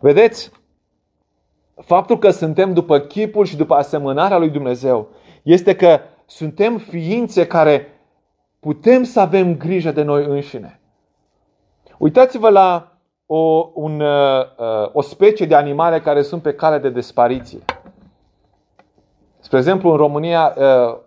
Vedeți, 0.00 0.50
faptul 1.84 2.18
că 2.18 2.30
suntem 2.30 2.72
după 2.72 2.98
chipul 2.98 3.44
și 3.44 3.56
după 3.56 3.74
asemănarea 3.74 4.38
lui 4.38 4.50
Dumnezeu 4.50 5.08
este 5.42 5.76
că 5.76 6.00
suntem 6.26 6.78
ființe 6.78 7.46
care 7.46 8.00
putem 8.60 9.02
să 9.02 9.20
avem 9.20 9.56
grijă 9.56 9.90
de 9.90 10.02
noi 10.02 10.24
înșine. 10.24 10.80
Uitați-vă 11.98 12.48
la 12.48 12.98
o, 13.26 13.70
un, 13.74 14.00
uh, 14.00 14.40
uh, 14.58 14.90
o 14.92 15.00
specie 15.00 15.46
de 15.46 15.54
animale 15.54 16.00
care 16.00 16.22
sunt 16.22 16.42
pe 16.42 16.54
cale 16.54 16.78
de 16.78 16.90
dispariție. 16.90 17.64
Spre 19.38 19.58
exemplu, 19.58 19.90
în 19.90 19.96
România, 19.96 20.54
uh, 20.56 21.04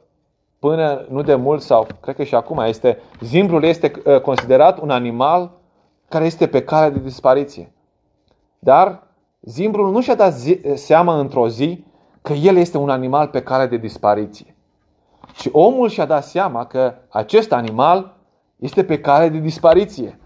până 0.60 1.06
nu 1.10 1.22
de 1.22 1.36
mult 1.36 1.62
sau 1.62 1.88
cred 2.02 2.16
că 2.16 2.24
și 2.24 2.36
acum 2.36 2.58
este, 2.58 2.98
zimbrul 3.20 3.64
este 3.64 3.92
considerat 4.22 4.80
un 4.80 4.90
animal 4.90 5.52
care 6.08 6.26
este 6.26 6.48
pe 6.48 6.64
cale 6.64 6.90
de 6.90 7.00
dispariție. 7.00 7.72
Dar 8.60 9.08
zimbrul 9.42 9.92
nu 9.92 10.02
și-a 10.02 10.16
dat 10.16 10.34
zi, 10.34 10.60
seama 10.74 11.20
într-o 11.20 11.50
zi 11.50 11.84
că 12.22 12.34
el 12.34 12.58
este 12.58 12.78
un 12.78 12.90
animal 12.90 13.28
pe 13.28 13.42
cale 13.42 13.66
de 13.66 13.78
dispariție. 13.78 14.56
Și 15.34 15.50
omul 15.52 15.90
și-a 15.90 16.06
dat 16.06 16.24
seama 16.24 16.66
că 16.66 16.94
acest 17.10 17.52
animal 17.52 18.18
este 18.56 18.84
pe 18.84 19.00
cale 19.00 19.30
de 19.30 19.38
dispariție. 19.38 20.20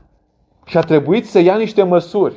Și 0.66 0.78
a 0.78 0.82
trebuit 0.82 1.30
să 1.30 1.40
ia 1.40 1.56
niște 1.56 1.84
măsuri. 1.84 2.36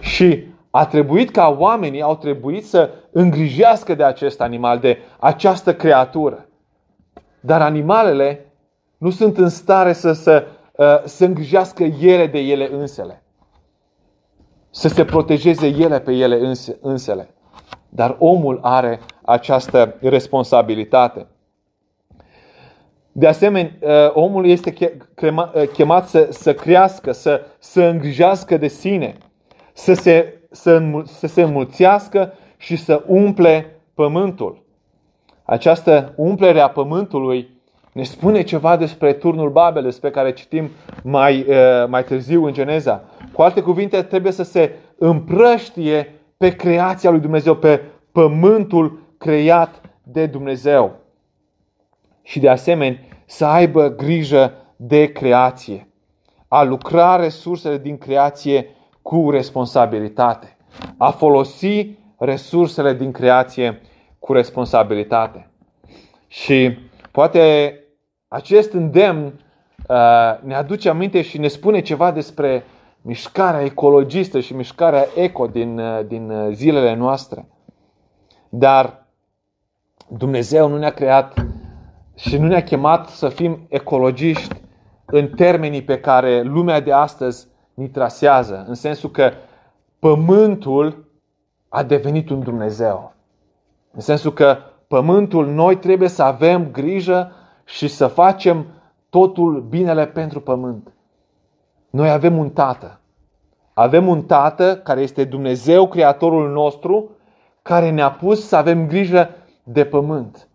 Și 0.00 0.44
a 0.76 0.86
trebuit 0.86 1.30
ca 1.30 1.56
oamenii 1.58 2.02
au 2.02 2.16
trebuit 2.16 2.66
să 2.66 2.90
îngrijească 3.10 3.94
de 3.94 4.04
acest 4.04 4.40
animal, 4.40 4.78
de 4.78 4.98
această 5.18 5.74
creatură. 5.74 6.48
Dar 7.40 7.62
animalele 7.62 8.52
nu 8.98 9.10
sunt 9.10 9.38
în 9.38 9.48
stare 9.48 9.92
să, 9.92 10.12
să, 10.12 10.46
uh, 10.72 11.04
să 11.04 11.24
îngrijească 11.24 11.82
ele 11.82 12.26
de 12.26 12.38
ele 12.38 12.72
însele. 12.72 13.22
Să 14.70 14.88
se 14.88 15.04
protejeze 15.04 15.66
ele 15.66 16.00
pe 16.00 16.12
ele 16.12 16.56
însele. 16.80 17.34
Dar 17.88 18.16
omul 18.18 18.58
are 18.62 19.00
această 19.22 19.96
responsabilitate. 20.00 21.26
De 23.12 23.26
asemenea, 23.26 23.72
uh, 23.80 24.10
omul 24.14 24.46
este 24.46 24.98
uh, 25.22 25.68
chemat 25.72 26.08
să, 26.08 26.28
să 26.30 26.54
crească, 26.54 27.12
să, 27.12 27.44
să 27.58 27.82
îngrijească 27.82 28.56
de 28.56 28.68
sine, 28.68 29.16
să 29.72 29.94
se, 29.94 30.38
să, 30.54 30.82
să 31.04 31.26
se 31.26 31.42
înmulțească 31.42 32.32
și 32.56 32.76
să 32.76 33.02
umple 33.06 33.80
pământul. 33.94 34.62
Această 35.42 36.12
umplere 36.16 36.60
a 36.60 36.68
pământului 36.68 37.48
ne 37.92 38.02
spune 38.02 38.42
ceva 38.42 38.76
despre 38.76 39.12
turnul 39.12 39.50
Babel, 39.50 39.82
despre 39.82 40.10
care 40.10 40.32
citim 40.32 40.70
mai, 41.02 41.40
uh, 41.48 41.88
mai 41.88 42.04
târziu 42.04 42.44
în 42.44 42.52
Geneza. 42.52 43.02
Cu 43.32 43.42
alte 43.42 43.60
cuvinte, 43.60 44.02
trebuie 44.02 44.32
să 44.32 44.42
se 44.42 44.76
împrăștie 44.98 46.20
pe 46.36 46.56
creația 46.56 47.10
lui 47.10 47.20
Dumnezeu, 47.20 47.56
pe 47.56 47.80
pământul 48.12 49.02
creat 49.18 49.80
de 50.02 50.26
Dumnezeu 50.26 50.96
și 52.22 52.40
de 52.40 52.48
asemenea 52.48 52.98
să 53.26 53.44
aibă 53.44 53.88
grijă 53.88 54.52
de 54.76 55.12
creație. 55.12 55.88
A 56.48 56.62
lucra 56.62 57.16
resursele 57.16 57.78
din 57.78 57.98
creație 57.98 58.68
cu 59.04 59.30
responsabilitate. 59.30 60.56
A 60.96 61.10
folosi 61.10 61.88
resursele 62.18 62.94
din 62.94 63.12
creație 63.12 63.80
cu 64.18 64.32
responsabilitate. 64.32 65.50
Și 66.28 66.78
poate 67.10 67.74
acest 68.28 68.72
îndemn 68.72 69.24
uh, 69.26 70.40
ne 70.40 70.54
aduce 70.54 70.88
aminte 70.88 71.22
și 71.22 71.38
ne 71.38 71.48
spune 71.48 71.80
ceva 71.80 72.10
despre 72.10 72.64
mișcarea 73.02 73.64
ecologistă 73.64 74.40
și 74.40 74.54
mișcarea 74.54 75.06
eco 75.14 75.46
din, 75.46 75.78
uh, 75.78 76.06
din 76.06 76.30
uh, 76.30 76.52
zilele 76.52 76.94
noastre. 76.94 77.48
Dar 78.48 79.06
Dumnezeu 80.08 80.68
nu 80.68 80.78
ne-a 80.78 80.92
creat 80.92 81.46
și 82.14 82.36
nu 82.36 82.46
ne-a 82.46 82.62
chemat 82.62 83.08
să 83.08 83.28
fim 83.28 83.66
ecologiști 83.68 84.54
în 85.04 85.28
termenii 85.28 85.82
pe 85.82 86.00
care 86.00 86.42
lumea 86.42 86.80
de 86.80 86.92
astăzi 86.92 87.52
ni 87.74 87.88
trasează, 87.88 88.64
în 88.68 88.74
sensul 88.74 89.10
că 89.10 89.32
pământul 89.98 91.04
a 91.68 91.82
devenit 91.82 92.30
un 92.30 92.40
Dumnezeu. 92.40 93.12
În 93.92 94.00
sensul 94.00 94.32
că 94.32 94.56
pământul, 94.88 95.46
noi 95.46 95.76
trebuie 95.76 96.08
să 96.08 96.22
avem 96.22 96.70
grijă 96.70 97.32
și 97.64 97.88
să 97.88 98.06
facem 98.06 98.66
totul 99.08 99.60
binele 99.60 100.06
pentru 100.06 100.40
pământ. 100.40 100.92
Noi 101.90 102.10
avem 102.10 102.38
un 102.38 102.50
tată. 102.50 103.00
Avem 103.72 104.06
un 104.06 104.22
tată 104.22 104.76
care 104.76 105.00
este 105.00 105.24
Dumnezeu, 105.24 105.88
Creatorul 105.88 106.50
nostru, 106.50 107.10
care 107.62 107.90
ne-a 107.90 108.10
pus 108.10 108.46
să 108.46 108.56
avem 108.56 108.86
grijă 108.86 109.30
de 109.62 109.84
pământ 109.84 110.48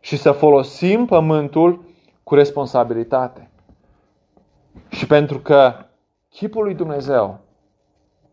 și 0.00 0.16
să 0.16 0.32
folosim 0.32 1.06
pământul 1.06 1.84
cu 2.22 2.34
responsabilitate. 2.34 3.50
Și 4.88 5.06
pentru 5.06 5.38
că 5.38 5.74
chipul 6.38 6.64
lui 6.64 6.74
Dumnezeu 6.74 7.38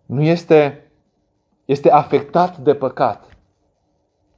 nu 0.06 0.22
este, 0.22 0.92
este 1.66 1.92
afectat 1.92 2.58
de 2.58 2.76
păcat, 2.76 3.38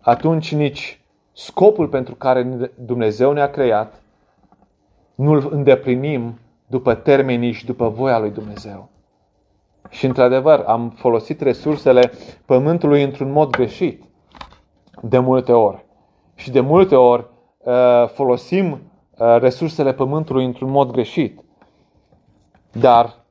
atunci 0.02 0.54
nici 0.54 1.02
scopul 1.34 1.88
pentru 1.88 2.16
care 2.16 2.72
Dumnezeu 2.76 3.32
ne-a 3.32 3.50
creat 3.50 4.02
nu-l 5.16 5.48
îndeplinim 5.52 6.40
după 6.68 6.94
termenii 6.94 7.52
și 7.52 7.66
după 7.66 7.90
voia 7.90 8.20
lui 8.20 8.30
Dumnezeu. 8.30 8.90
Și 9.90 10.06
într-adevăr, 10.06 10.64
am 10.68 10.90
folosit 10.90 11.42
resursele 11.42 12.12
pământului 12.46 13.04
într-un 13.04 13.32
mod 13.32 13.50
greșit 13.50 14.04
de 15.02 15.20
multe 15.20 15.52
ori. 15.52 15.86
Și 16.36 16.52
de 16.52 16.60
multe 16.60 16.96
ori 16.96 17.28
uh, 17.58 18.08
folosim 18.08 18.72
uh, 18.72 19.38
resursele 19.40 19.94
pământului 19.94 20.46
într-un 20.46 20.70
mod 20.70 20.92
greșit. 20.92 21.40
Dar 22.72 23.26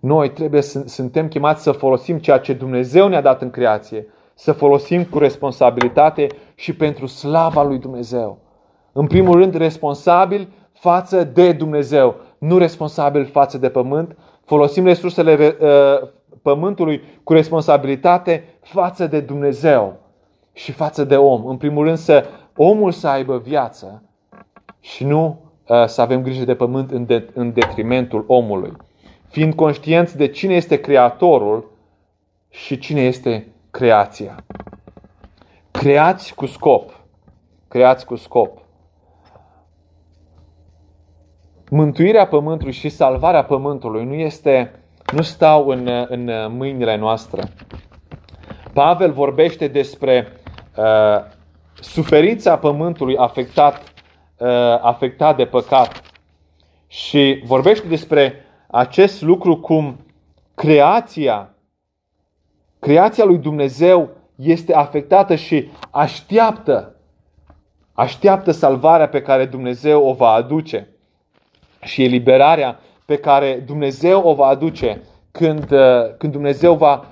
noi 0.00 0.30
trebuie 0.30 0.60
să 0.60 0.82
suntem 0.86 1.28
chemați 1.28 1.62
să 1.62 1.72
folosim 1.72 2.18
ceea 2.18 2.38
ce 2.38 2.52
Dumnezeu 2.52 3.08
ne-a 3.08 3.20
dat 3.20 3.42
în 3.42 3.50
creație, 3.50 4.06
să 4.34 4.52
folosim 4.52 5.04
cu 5.04 5.18
responsabilitate 5.18 6.26
și 6.54 6.76
pentru 6.76 7.06
slava 7.06 7.62
lui 7.62 7.78
Dumnezeu. 7.78 8.38
În 8.92 9.06
primul 9.06 9.36
rând, 9.38 9.54
responsabil 9.54 10.48
față 10.72 11.24
de 11.24 11.52
Dumnezeu, 11.52 12.14
nu 12.38 12.58
responsabil 12.58 13.24
față 13.24 13.58
de 13.58 13.68
pământ, 13.68 14.16
folosim 14.44 14.84
resursele 14.84 15.56
uh, 15.60 16.08
pământului 16.42 17.02
cu 17.24 17.32
responsabilitate 17.32 18.44
față 18.60 19.06
de 19.06 19.20
Dumnezeu 19.20 19.96
și 20.52 20.72
față 20.72 21.04
de 21.04 21.16
om. 21.16 21.46
În 21.46 21.56
primul 21.56 21.84
rând 21.84 21.96
să 21.96 22.24
omul 22.56 22.90
să 22.92 23.08
aibă 23.08 23.38
viață 23.38 24.02
și 24.80 25.04
nu 25.04 25.40
uh, 25.68 25.86
să 25.86 26.00
avem 26.00 26.22
grijă 26.22 26.44
de 26.44 26.54
pământ 26.54 26.90
în, 26.90 27.06
de, 27.06 27.30
în 27.34 27.52
detrimentul 27.52 28.24
omului. 28.26 28.72
Fiind 29.28 29.54
conștienți 29.54 30.16
de 30.16 30.28
cine 30.28 30.54
este 30.54 30.80
Creatorul 30.80 31.70
și 32.50 32.78
cine 32.78 33.00
este 33.00 33.46
creația. 33.70 34.44
Creați 35.70 36.34
cu 36.34 36.46
scop. 36.46 37.00
Creați 37.68 38.06
cu 38.06 38.16
scop. 38.16 38.58
Mântuirea 41.70 42.26
pământului 42.26 42.72
și 42.72 42.88
salvarea 42.88 43.44
pământului 43.44 44.04
nu 44.04 44.14
este 44.14 44.72
nu 45.12 45.22
stau 45.22 45.68
în, 45.68 46.06
în 46.08 46.30
mâinile 46.56 46.96
noastre. 46.96 47.42
Pavel 48.72 49.12
vorbește 49.12 49.68
despre 49.68 50.32
uh, 50.76 51.24
suferința 51.80 52.58
pământului 52.58 53.16
afectat, 53.16 53.82
uh, 54.36 54.48
afectat 54.80 55.36
de 55.36 55.44
păcat 55.44 56.02
și 56.86 57.42
vorbește 57.44 57.86
despre 57.86 58.44
acest 58.70 59.22
lucru 59.22 59.56
cum 59.56 59.96
creația, 60.54 61.54
creația 62.78 63.24
lui 63.24 63.38
Dumnezeu 63.38 64.08
este 64.34 64.74
afectată 64.74 65.34
și 65.34 65.68
așteaptă, 65.90 66.94
așteaptă 67.92 68.50
salvarea 68.50 69.08
pe 69.08 69.22
care 69.22 69.44
Dumnezeu 69.44 70.06
o 70.06 70.12
va 70.12 70.28
aduce 70.28 70.88
și 71.82 72.04
eliberarea 72.04 72.78
pe 73.04 73.16
care 73.16 73.62
Dumnezeu 73.66 74.22
o 74.28 74.34
va 74.34 74.46
aduce 74.46 75.02
când, 75.30 75.70
uh, 75.70 76.16
când 76.18 76.32
Dumnezeu 76.32 76.74
va, 76.74 77.04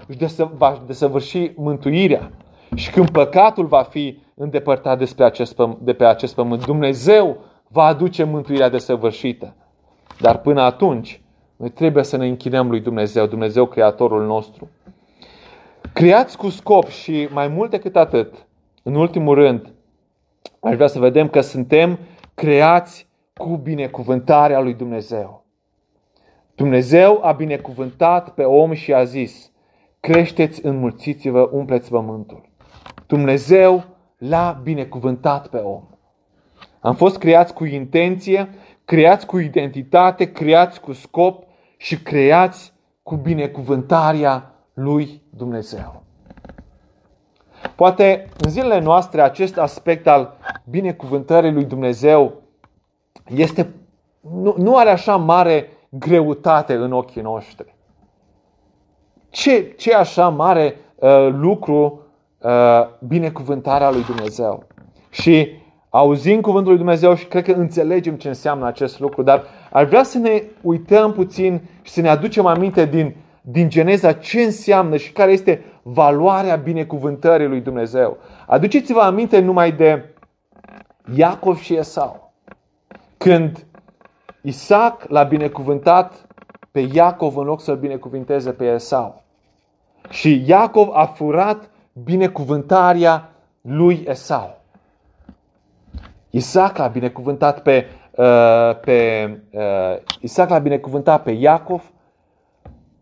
va 0.57 0.83
desăvârși 0.87 1.51
mântuirea 1.55 2.31
și 2.75 2.91
când 2.91 3.11
păcatul 3.11 3.67
va 3.67 3.83
fi 3.83 4.19
îndepărtat 4.35 4.99
despre 4.99 5.25
acest, 5.25 5.57
de 5.79 5.93
pe 5.93 6.05
acest 6.05 6.35
pământ. 6.35 6.65
Dumnezeu 6.65 7.37
va 7.69 7.85
aduce 7.85 8.25
mântuirea 8.25 8.69
desăvârșită. 8.69 9.55
Dar 10.21 10.39
până 10.39 10.63
atunci, 10.63 11.21
noi 11.57 11.71
trebuie 11.71 12.05
să 12.05 12.17
ne 12.17 12.27
închinăm 12.27 12.71
lui 12.71 12.81
Dumnezeu, 12.81 13.27
Dumnezeu 13.27 13.67
Creatorul 13.67 14.27
nostru. 14.27 14.69
Creați 15.93 16.37
cu 16.37 16.49
scop 16.49 16.89
și 16.89 17.29
mai 17.33 17.49
mult 17.49 17.71
decât 17.71 17.97
atât, 17.97 18.47
în 18.83 18.95
ultimul 18.95 19.35
rând, 19.35 19.73
aș 20.61 20.75
vrea 20.75 20.87
să 20.87 20.99
vedem 20.99 21.29
că 21.29 21.41
suntem 21.41 21.99
creați 22.35 23.09
cu 23.35 23.57
binecuvântarea 23.57 24.61
lui 24.61 24.75
Dumnezeu. 24.75 25.45
Dumnezeu 26.55 27.21
a 27.23 27.33
binecuvântat 27.33 28.31
pe 28.31 28.43
om 28.43 28.73
și 28.73 28.93
a 28.93 29.05
zis, 29.05 29.51
creșteți, 30.01 30.67
înmulțiți-vă, 30.67 31.49
umpleți 31.53 31.91
pământul. 31.91 32.49
Dumnezeu 33.07 33.85
l-a 34.19 34.61
binecuvântat 34.63 35.49
pe 35.49 35.57
om. 35.57 35.83
Am 36.81 36.95
fost 36.95 37.19
creați 37.19 37.55
cu 37.55 37.65
intenție, 37.65 38.49
creați 38.85 39.27
cu 39.27 39.39
identitate, 39.39 40.33
creați 40.33 40.81
cu 40.81 40.93
scop 40.93 41.46
și 41.77 42.03
creați 42.03 42.73
cu 43.03 43.17
binecuvântarea 43.17 44.55
lui 44.73 45.23
Dumnezeu. 45.31 46.03
Poate 47.75 48.29
în 48.45 48.51
zilele 48.51 48.81
noastre 48.81 49.21
acest 49.21 49.59
aspect 49.59 50.07
al 50.07 50.37
binecuvântării 50.65 51.53
lui 51.53 51.65
Dumnezeu 51.65 52.33
este, 53.29 53.75
nu, 54.21 54.55
nu 54.59 54.77
are 54.77 54.91
așa 54.91 55.17
mare 55.17 55.69
greutate 55.89 56.75
în 56.75 56.93
ochii 56.93 57.23
noștri. 57.23 57.75
Ce, 59.29 59.75
ce 59.77 59.95
așa 59.95 60.29
mare 60.29 60.77
uh, 60.95 61.29
lucru 61.31 62.01
uh, 62.39 62.51
binecuvântarea 63.07 63.91
lui 63.91 64.05
Dumnezeu. 64.05 64.65
Și 65.11 65.49
auzim 65.91 66.41
cuvântul 66.41 66.71
lui 66.71 66.79
Dumnezeu 66.79 67.15
și 67.15 67.27
cred 67.27 67.45
că 67.45 67.53
înțelegem 67.53 68.15
ce 68.15 68.29
înseamnă 68.29 68.67
acest 68.67 69.01
lucru, 69.01 69.23
dar 69.23 69.45
ar 69.71 69.85
vrea 69.85 70.03
să 70.03 70.19
ne 70.19 70.43
uităm 70.61 71.13
puțin 71.13 71.61
și 71.83 71.93
să 71.93 72.01
ne 72.01 72.09
aducem 72.09 72.47
aminte 72.47 72.87
din, 72.87 73.15
din 73.41 73.69
Geneza 73.69 74.13
ce 74.13 74.41
înseamnă 74.41 74.97
și 74.97 75.13
care 75.13 75.33
este 75.33 75.65
valoarea 75.83 76.57
binecuvântării 76.57 77.47
lui 77.47 77.61
Dumnezeu. 77.61 78.17
Aduceți-vă 78.47 79.01
aminte 79.01 79.39
numai 79.39 79.73
de 79.73 80.05
Iacov 81.15 81.59
și 81.59 81.77
Esau. 81.77 82.33
Când 83.17 83.67
Isaac 84.41 85.05
l-a 85.09 85.23
binecuvântat 85.23 86.27
pe 86.71 86.89
Iacov 86.93 87.37
în 87.37 87.45
loc 87.45 87.61
să-l 87.61 87.77
binecuvinteze 87.77 88.51
pe 88.51 88.65
Esau. 88.65 89.23
Și 90.11 90.43
Iacov 90.47 90.89
a 90.93 91.05
furat 91.05 91.71
binecuvântarea 91.93 93.31
lui 93.61 94.05
Esau. 94.09 94.61
Isaac 96.31 96.79
a 96.79 96.87
binecuvântat 96.87 97.63
pe, 97.63 97.87
uh, 97.87 98.06
pe 98.81 99.31
uh, 99.51 99.63
Isaac 100.21 100.49
l-a 100.49 100.59
binecuvântat 100.59 101.23
pe 101.23 101.31
Iacov 101.31 101.93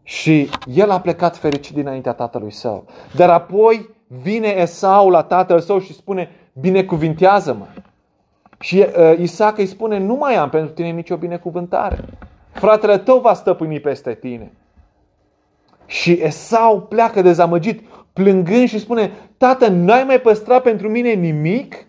și 0.02 0.50
el 0.74 0.90
a 0.90 1.00
plecat 1.00 1.36
fericit 1.36 1.74
dinaintea 1.74 2.12
tatălui 2.12 2.50
său. 2.50 2.86
Dar 3.16 3.30
apoi 3.30 3.88
vine 4.06 4.48
Esau 4.48 5.10
la 5.10 5.22
tatăl 5.22 5.60
său 5.60 5.78
și 5.78 5.92
spune, 5.92 6.30
binecuvintează-mă. 6.52 7.66
Și 8.60 8.78
uh, 8.78 9.18
Isaac 9.18 9.58
îi 9.58 9.66
spune, 9.66 9.98
nu 9.98 10.14
mai 10.14 10.34
am 10.34 10.48
pentru 10.48 10.72
tine 10.72 10.90
nicio 10.90 11.16
binecuvântare. 11.16 11.98
Fratele 12.50 12.98
tău 12.98 13.18
va 13.18 13.34
stăpâni 13.34 13.80
peste 13.80 14.14
tine. 14.14 14.52
Și 15.86 16.18
Esau 16.22 16.80
pleacă 16.80 17.22
dezamăgit, 17.22 17.82
plângând 18.12 18.68
și 18.68 18.78
spune, 18.78 19.10
tată, 19.36 19.68
n-ai 19.68 20.04
mai 20.04 20.20
păstrat 20.20 20.62
pentru 20.62 20.88
mine 20.88 21.12
nimic? 21.12 21.86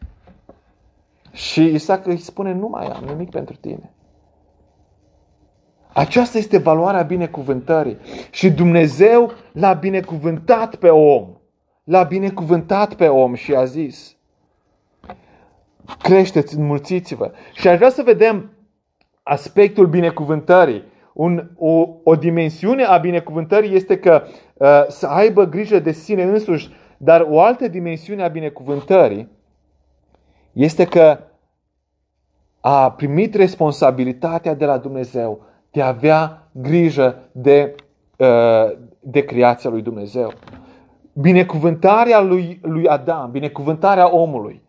Și 1.36 1.64
Isaac 1.64 2.06
îi 2.06 2.18
spune, 2.18 2.54
nu 2.54 2.68
mai 2.68 2.86
am 2.86 3.04
nimic 3.04 3.30
pentru 3.30 3.56
tine. 3.56 3.94
Aceasta 5.94 6.38
este 6.38 6.58
valoarea 6.58 7.02
binecuvântării. 7.02 7.98
Și 8.32 8.50
Dumnezeu 8.50 9.32
l-a 9.52 9.74
binecuvântat 9.74 10.76
pe 10.76 10.90
om. 10.90 11.28
L-a 11.84 12.04
binecuvântat 12.04 12.94
pe 12.94 13.08
om 13.08 13.34
și 13.34 13.56
a 13.56 13.66
zis, 13.66 14.18
creșteți, 16.02 16.58
înmulțiți-vă. 16.58 17.32
Și 17.54 17.68
aș 17.68 17.78
vrea 17.78 17.90
să 17.90 18.04
vedem 18.04 18.50
aspectul 19.24 19.88
binecuvântării. 19.88 20.84
Un, 21.14 21.50
o, 21.58 21.88
o 22.04 22.16
dimensiune 22.16 22.84
a 22.84 22.98
binecuvântării 22.98 23.76
este 23.76 24.00
că 24.00 24.24
uh, 24.54 24.86
să 24.88 25.08
aibă 25.08 25.46
grijă 25.46 25.80
de 25.80 25.92
sine 25.92 26.24
însuși, 26.24 26.70
dar 26.98 27.28
o 27.30 27.42
altă 27.42 27.68
dimensiune 27.68 28.24
a 28.24 28.28
binecuvântării 28.28 29.35
este 30.56 30.86
că 30.86 31.20
a 32.60 32.92
primit 32.92 33.36
responsabilitatea 33.36 34.54
de 34.54 34.66
la 34.66 34.78
Dumnezeu 34.78 35.42
de 35.72 35.82
a 35.82 35.88
avea 35.88 36.48
grijă 36.52 37.30
de, 37.32 37.76
uh, 38.18 38.78
de 39.00 39.26
creația 39.26 39.70
lui 39.70 39.82
Dumnezeu. 39.82 40.34
Binecuvântarea 41.14 42.22
lui, 42.22 42.60
lui 42.62 42.88
Adam, 42.88 43.32
binecuvântarea 43.32 44.16
omului, 44.16 44.62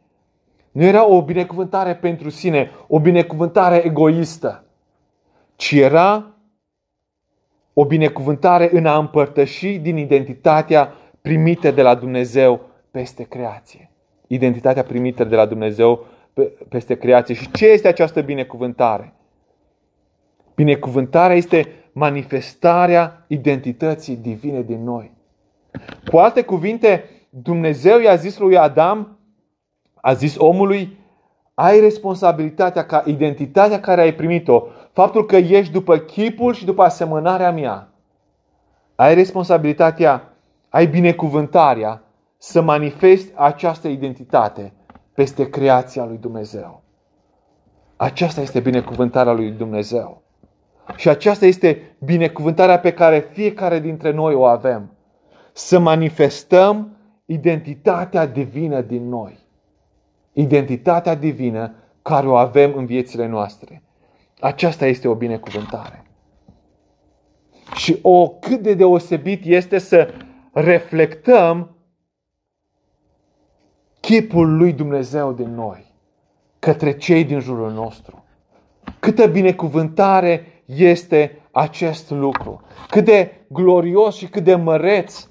nu 0.72 0.82
era 0.82 1.08
o 1.08 1.22
binecuvântare 1.22 1.94
pentru 1.94 2.28
sine, 2.28 2.70
o 2.88 3.00
binecuvântare 3.00 3.84
egoistă, 3.84 4.64
ci 5.56 5.72
era 5.72 6.26
o 7.72 7.84
binecuvântare 7.84 8.70
în 8.72 8.86
a 8.86 8.96
împărtăși 8.96 9.78
din 9.78 9.96
identitatea 9.96 10.92
primită 11.20 11.70
de 11.70 11.82
la 11.82 11.94
Dumnezeu 11.94 12.60
peste 12.90 13.22
creație. 13.22 13.90
Identitatea 14.26 14.82
primită 14.82 15.24
de 15.24 15.36
la 15.36 15.46
Dumnezeu 15.46 16.06
peste 16.68 16.94
creație. 16.94 17.34
Și 17.34 17.50
ce 17.50 17.66
este 17.66 17.88
această 17.88 18.20
binecuvântare? 18.20 19.14
Binecuvântarea 20.54 21.36
este 21.36 21.68
manifestarea 21.92 23.24
identității 23.26 24.16
divine 24.16 24.62
din 24.62 24.84
noi. 24.84 25.12
Cu 26.10 26.16
alte 26.16 26.42
cuvinte, 26.42 27.04
Dumnezeu 27.28 27.98
i-a 27.98 28.14
zis 28.14 28.38
lui 28.38 28.58
Adam, 28.58 29.18
a 29.94 30.12
zis 30.12 30.36
omului, 30.38 30.98
ai 31.54 31.80
responsabilitatea 31.80 32.86
ca 32.86 33.02
identitatea 33.06 33.80
care 33.80 34.00
ai 34.00 34.14
primit-o, 34.14 34.62
faptul 34.92 35.26
că 35.26 35.36
ești 35.36 35.72
după 35.72 35.96
chipul 35.96 36.54
și 36.54 36.64
după 36.64 36.82
asemănarea 36.82 37.52
mea, 37.52 37.88
ai 38.94 39.14
responsabilitatea, 39.14 40.32
ai 40.68 40.86
binecuvântarea 40.86 42.02
să 42.38 42.60
manifesti 42.60 43.32
această 43.36 43.88
identitate 43.88 44.72
peste 45.14 45.48
creația 45.48 46.04
lui 46.04 46.16
Dumnezeu. 46.16 46.82
Aceasta 47.96 48.40
este 48.40 48.60
binecuvântarea 48.60 49.32
lui 49.32 49.50
Dumnezeu. 49.50 50.22
Și 50.96 51.08
aceasta 51.08 51.46
este 51.46 51.96
binecuvântarea 51.98 52.78
pe 52.78 52.92
care 52.92 53.28
fiecare 53.32 53.80
dintre 53.80 54.12
noi 54.12 54.34
o 54.34 54.44
avem. 54.44 54.90
Să 55.52 55.78
manifestăm 55.78 56.96
identitatea 57.24 58.26
divină 58.26 58.80
din 58.80 59.08
noi 59.08 59.46
identitatea 60.38 61.14
divină 61.14 61.74
care 62.02 62.26
o 62.26 62.34
avem 62.34 62.72
în 62.74 62.86
viețile 62.86 63.26
noastre. 63.26 63.82
Aceasta 64.40 64.86
este 64.86 65.08
o 65.08 65.14
binecuvântare. 65.14 66.04
Și 67.74 67.98
o 68.02 68.28
cât 68.28 68.62
de 68.62 68.74
deosebit 68.74 69.44
este 69.44 69.78
să 69.78 70.08
reflectăm 70.52 71.75
chipul 74.06 74.56
lui 74.56 74.72
Dumnezeu 74.72 75.32
din 75.32 75.54
noi 75.54 75.94
către 76.58 76.96
cei 76.96 77.24
din 77.24 77.40
jurul 77.40 77.72
nostru. 77.72 78.24
Câtă 78.98 79.26
binecuvântare 79.26 80.62
este 80.64 81.42
acest 81.50 82.10
lucru. 82.10 82.60
Cât 82.88 83.04
de 83.04 83.46
glorios 83.48 84.16
și 84.16 84.26
cât 84.26 84.44
de 84.44 84.54
măreț 84.54 85.28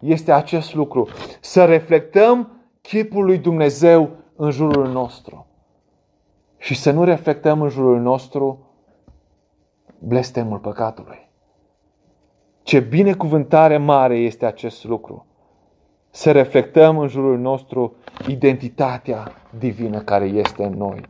este 0.00 0.32
acest 0.32 0.74
lucru. 0.74 1.08
Să 1.40 1.64
reflectăm 1.64 2.50
chipul 2.80 3.24
lui 3.24 3.38
Dumnezeu 3.38 4.10
în 4.36 4.50
jurul 4.50 4.88
nostru. 4.88 5.46
Și 6.58 6.74
să 6.74 6.90
nu 6.90 7.04
reflectăm 7.04 7.62
în 7.62 7.68
jurul 7.68 8.00
nostru 8.00 8.72
blestemul 9.98 10.58
păcatului. 10.58 11.30
Ce 12.62 12.80
binecuvântare 12.80 13.76
mare 13.76 14.18
este 14.18 14.46
acest 14.46 14.84
lucru. 14.84 15.27
Să 16.10 16.32
reflectăm 16.32 16.98
în 16.98 17.08
jurul 17.08 17.38
nostru 17.38 17.96
identitatea 18.28 19.32
divină 19.58 19.98
care 19.98 20.24
este 20.24 20.64
în 20.64 20.72
noi. 20.72 21.00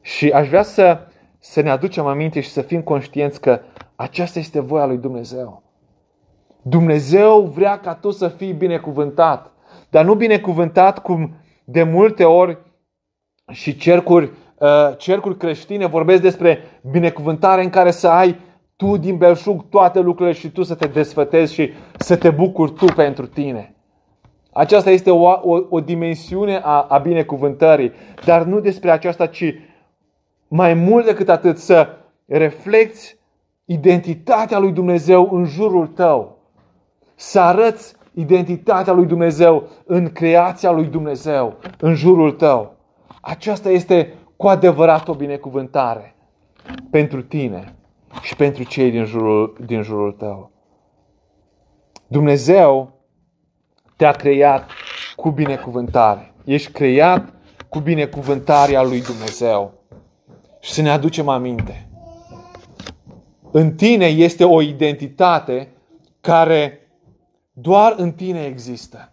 Și 0.00 0.30
aș 0.30 0.48
vrea 0.48 0.62
să, 0.62 0.98
să 1.38 1.60
ne 1.60 1.70
aducem 1.70 2.06
aminte 2.06 2.40
și 2.40 2.50
să 2.50 2.62
fim 2.62 2.82
conștienți 2.82 3.40
că 3.40 3.60
aceasta 3.96 4.38
este 4.38 4.60
voia 4.60 4.86
lui 4.86 4.96
Dumnezeu. 4.96 5.62
Dumnezeu 6.62 7.40
vrea 7.40 7.78
ca 7.78 7.94
tu 7.94 8.10
să 8.10 8.28
fii 8.28 8.52
binecuvântat, 8.52 9.52
dar 9.90 10.04
nu 10.04 10.14
binecuvântat 10.14 10.98
cum 10.98 11.34
de 11.64 11.82
multe 11.82 12.24
ori 12.24 12.58
și 13.52 13.76
cercuri, 13.76 14.30
uh, 14.58 14.96
cercuri 14.96 15.36
creștine 15.36 15.86
vorbesc 15.86 16.22
despre 16.22 16.58
binecuvântare 16.90 17.62
în 17.62 17.70
care 17.70 17.90
să 17.90 18.08
ai 18.08 18.38
tu 18.78 18.96
din 18.96 19.16
belșug 19.16 19.68
toate 19.68 20.00
lucrurile 20.00 20.34
și 20.34 20.50
tu 20.50 20.62
să 20.62 20.74
te 20.74 20.86
desfătezi 20.86 21.54
și 21.54 21.72
să 21.96 22.16
te 22.16 22.30
bucuri 22.30 22.72
tu 22.72 22.84
pentru 22.84 23.26
tine. 23.26 23.74
Aceasta 24.52 24.90
este 24.90 25.10
o, 25.10 25.26
o, 25.26 25.66
o 25.68 25.80
dimensiune 25.80 26.60
a, 26.62 26.80
a 26.88 26.98
binecuvântării, 26.98 27.92
dar 28.24 28.42
nu 28.42 28.60
despre 28.60 28.90
aceasta, 28.90 29.26
ci 29.26 29.54
mai 30.48 30.74
mult 30.74 31.04
decât 31.04 31.28
atât 31.28 31.58
să 31.58 31.88
reflecti 32.26 33.16
identitatea 33.64 34.58
lui 34.58 34.72
Dumnezeu 34.72 35.28
în 35.32 35.44
jurul 35.44 35.86
tău. 35.86 36.38
Să 37.14 37.40
arăți 37.40 37.94
identitatea 38.14 38.92
lui 38.92 39.06
Dumnezeu 39.06 39.68
în 39.84 40.12
creația 40.12 40.70
lui 40.70 40.86
Dumnezeu, 40.86 41.56
în 41.78 41.94
jurul 41.94 42.32
tău. 42.32 42.76
Aceasta 43.20 43.70
este 43.70 44.14
cu 44.36 44.46
adevărat 44.46 45.08
o 45.08 45.14
binecuvântare 45.14 46.14
pentru 46.90 47.22
tine 47.22 47.72
și 48.22 48.36
pentru 48.36 48.62
cei 48.62 48.90
din 48.90 49.04
jurul, 49.04 49.56
din 49.66 49.82
jurul 49.82 50.12
tău. 50.12 50.50
Dumnezeu 52.06 52.92
te-a 53.96 54.12
creat 54.12 54.70
cu 55.16 55.30
binecuvântare. 55.30 56.34
Ești 56.44 56.72
creat 56.72 57.32
cu 57.68 57.78
binecuvântarea 57.78 58.82
lui 58.82 59.02
Dumnezeu. 59.02 59.72
Și 60.60 60.72
să 60.72 60.82
ne 60.82 60.90
aducem 60.90 61.28
aminte. 61.28 61.88
În 63.50 63.74
tine 63.74 64.06
este 64.06 64.44
o 64.44 64.60
identitate 64.60 65.68
care 66.20 66.80
doar 67.52 67.94
în 67.96 68.12
tine 68.12 68.44
există. 68.44 69.12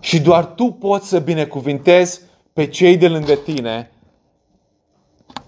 Și 0.00 0.20
doar 0.20 0.44
tu 0.44 0.64
poți 0.64 1.08
să 1.08 1.18
binecuvintezi 1.18 2.20
pe 2.52 2.66
cei 2.66 2.96
de 2.96 3.08
lângă 3.08 3.34
tine 3.34 3.90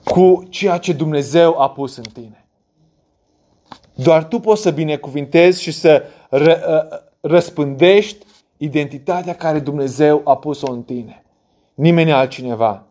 cu 0.04 0.46
ceea 0.48 0.78
ce 0.78 0.92
Dumnezeu 0.92 1.60
a 1.60 1.70
pus 1.70 1.96
în 1.96 2.04
tine. 2.12 2.39
Doar 3.94 4.24
tu 4.24 4.38
poți 4.38 4.62
să 4.62 4.70
binecuvintezi 4.70 5.62
și 5.62 5.70
să 5.70 6.02
ră, 6.30 6.58
ă, 6.68 7.02
răspândești 7.20 8.26
identitatea 8.56 9.34
care 9.34 9.58
Dumnezeu 9.58 10.20
a 10.24 10.36
pus-o 10.36 10.72
în 10.72 10.82
tine. 10.82 11.24
Nimeni 11.74 12.12
altcineva. 12.12 12.84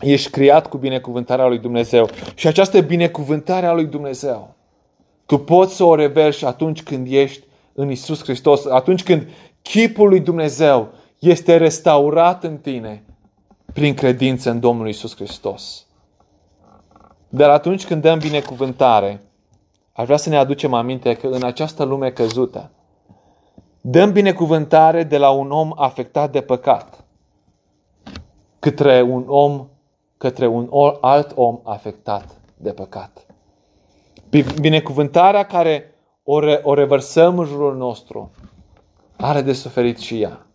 Ești 0.00 0.30
creat 0.30 0.66
cu 0.66 0.76
binecuvântarea 0.76 1.46
lui 1.46 1.58
Dumnezeu. 1.58 2.08
Și 2.34 2.46
această 2.46 2.80
binecuvântare 2.80 3.66
a 3.66 3.72
lui 3.72 3.86
Dumnezeu, 3.86 4.54
tu 5.26 5.38
poți 5.38 5.76
să 5.76 5.84
o 5.84 5.94
reverși 5.94 6.44
atunci 6.44 6.82
când 6.82 7.06
ești 7.10 7.44
în 7.72 7.90
Isus 7.90 8.22
Hristos, 8.22 8.66
atunci 8.66 9.02
când 9.02 9.28
chipul 9.62 10.08
lui 10.08 10.20
Dumnezeu 10.20 10.88
este 11.18 11.56
restaurat 11.56 12.44
în 12.44 12.56
tine 12.56 13.04
prin 13.72 13.94
credință 13.94 14.50
în 14.50 14.60
Domnul 14.60 14.88
Isus 14.88 15.14
Hristos. 15.14 15.86
Dar 17.28 17.50
atunci 17.50 17.86
când 17.86 18.02
dăm 18.02 18.18
binecuvântare, 18.18 19.20
aș 20.00 20.06
vrea 20.06 20.16
să 20.16 20.28
ne 20.28 20.36
aducem 20.36 20.74
aminte 20.74 21.14
că 21.14 21.26
în 21.26 21.44
această 21.44 21.84
lume 21.84 22.10
căzută, 22.10 22.70
dăm 23.80 24.12
binecuvântare 24.12 25.02
de 25.02 25.18
la 25.18 25.30
un 25.30 25.50
om 25.50 25.72
afectat 25.76 26.32
de 26.32 26.40
păcat 26.40 27.04
către 28.58 29.02
un 29.02 29.24
om, 29.26 29.68
către 30.16 30.46
un 30.46 30.68
alt 31.00 31.32
om 31.34 31.60
afectat 31.64 32.36
de 32.56 32.72
păcat. 32.72 33.26
Binecuvântarea 34.60 35.44
care 35.44 35.94
o, 36.22 36.40
re, 36.40 36.60
o 36.62 36.74
revărsăm 36.74 37.38
în 37.38 37.46
jurul 37.46 37.76
nostru 37.76 38.30
are 39.16 39.42
de 39.42 39.52
suferit 39.52 39.98
și 39.98 40.20
ea. 40.20 40.46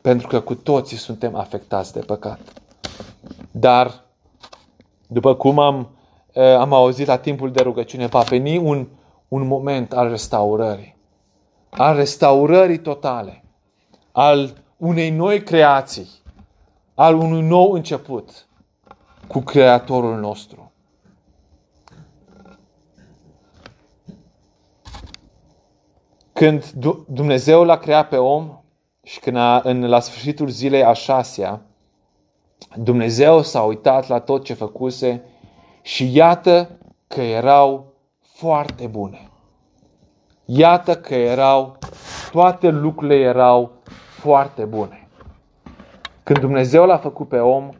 Pentru 0.00 0.26
că 0.26 0.40
cu 0.40 0.54
toții 0.54 0.96
suntem 0.96 1.34
afectați 1.34 1.92
de 1.92 2.00
păcat. 2.00 2.40
Dar, 3.50 4.04
după 5.06 5.34
cum 5.34 5.58
am, 5.58 5.95
am 6.40 6.72
auzit 6.72 7.06
la 7.06 7.18
timpul 7.18 7.52
de 7.52 7.62
rugăciune, 7.62 8.06
va 8.06 8.20
veni 8.20 8.56
un, 8.56 8.88
un 9.28 9.46
moment 9.46 9.92
al 9.92 10.08
restaurării. 10.08 10.96
Al 11.70 11.96
restaurării 11.96 12.78
totale. 12.78 13.44
Al 14.12 14.62
unei 14.76 15.10
noi 15.10 15.42
creații. 15.42 16.08
Al 16.94 17.14
unui 17.14 17.42
nou 17.42 17.72
început 17.72 18.46
cu 19.26 19.38
Creatorul 19.40 20.16
nostru. 20.18 20.72
Când 26.32 26.70
Dumnezeu 27.08 27.64
l-a 27.64 27.78
creat 27.78 28.08
pe 28.08 28.16
om 28.16 28.60
și 29.02 29.20
când 29.20 29.36
a, 29.36 29.60
în, 29.64 29.88
la 29.88 30.00
sfârșitul 30.00 30.48
zilei 30.48 30.84
a 30.84 30.92
șasea, 30.92 31.62
Dumnezeu 32.74 33.42
s-a 33.42 33.62
uitat 33.62 34.08
la 34.08 34.20
tot 34.20 34.44
ce 34.44 34.54
făcuse 34.54 35.22
și 35.86 36.16
iată 36.16 36.78
că 37.06 37.20
erau 37.20 37.92
foarte 38.20 38.86
bune. 38.86 39.28
Iată 40.44 40.96
că 40.96 41.14
erau, 41.14 41.78
toate 42.30 42.68
lucrurile 42.68 43.20
erau 43.20 43.72
foarte 44.18 44.64
bune. 44.64 45.08
Când 46.22 46.38
Dumnezeu 46.38 46.86
l-a 46.86 46.96
făcut 46.96 47.28
pe 47.28 47.38
om 47.38 47.70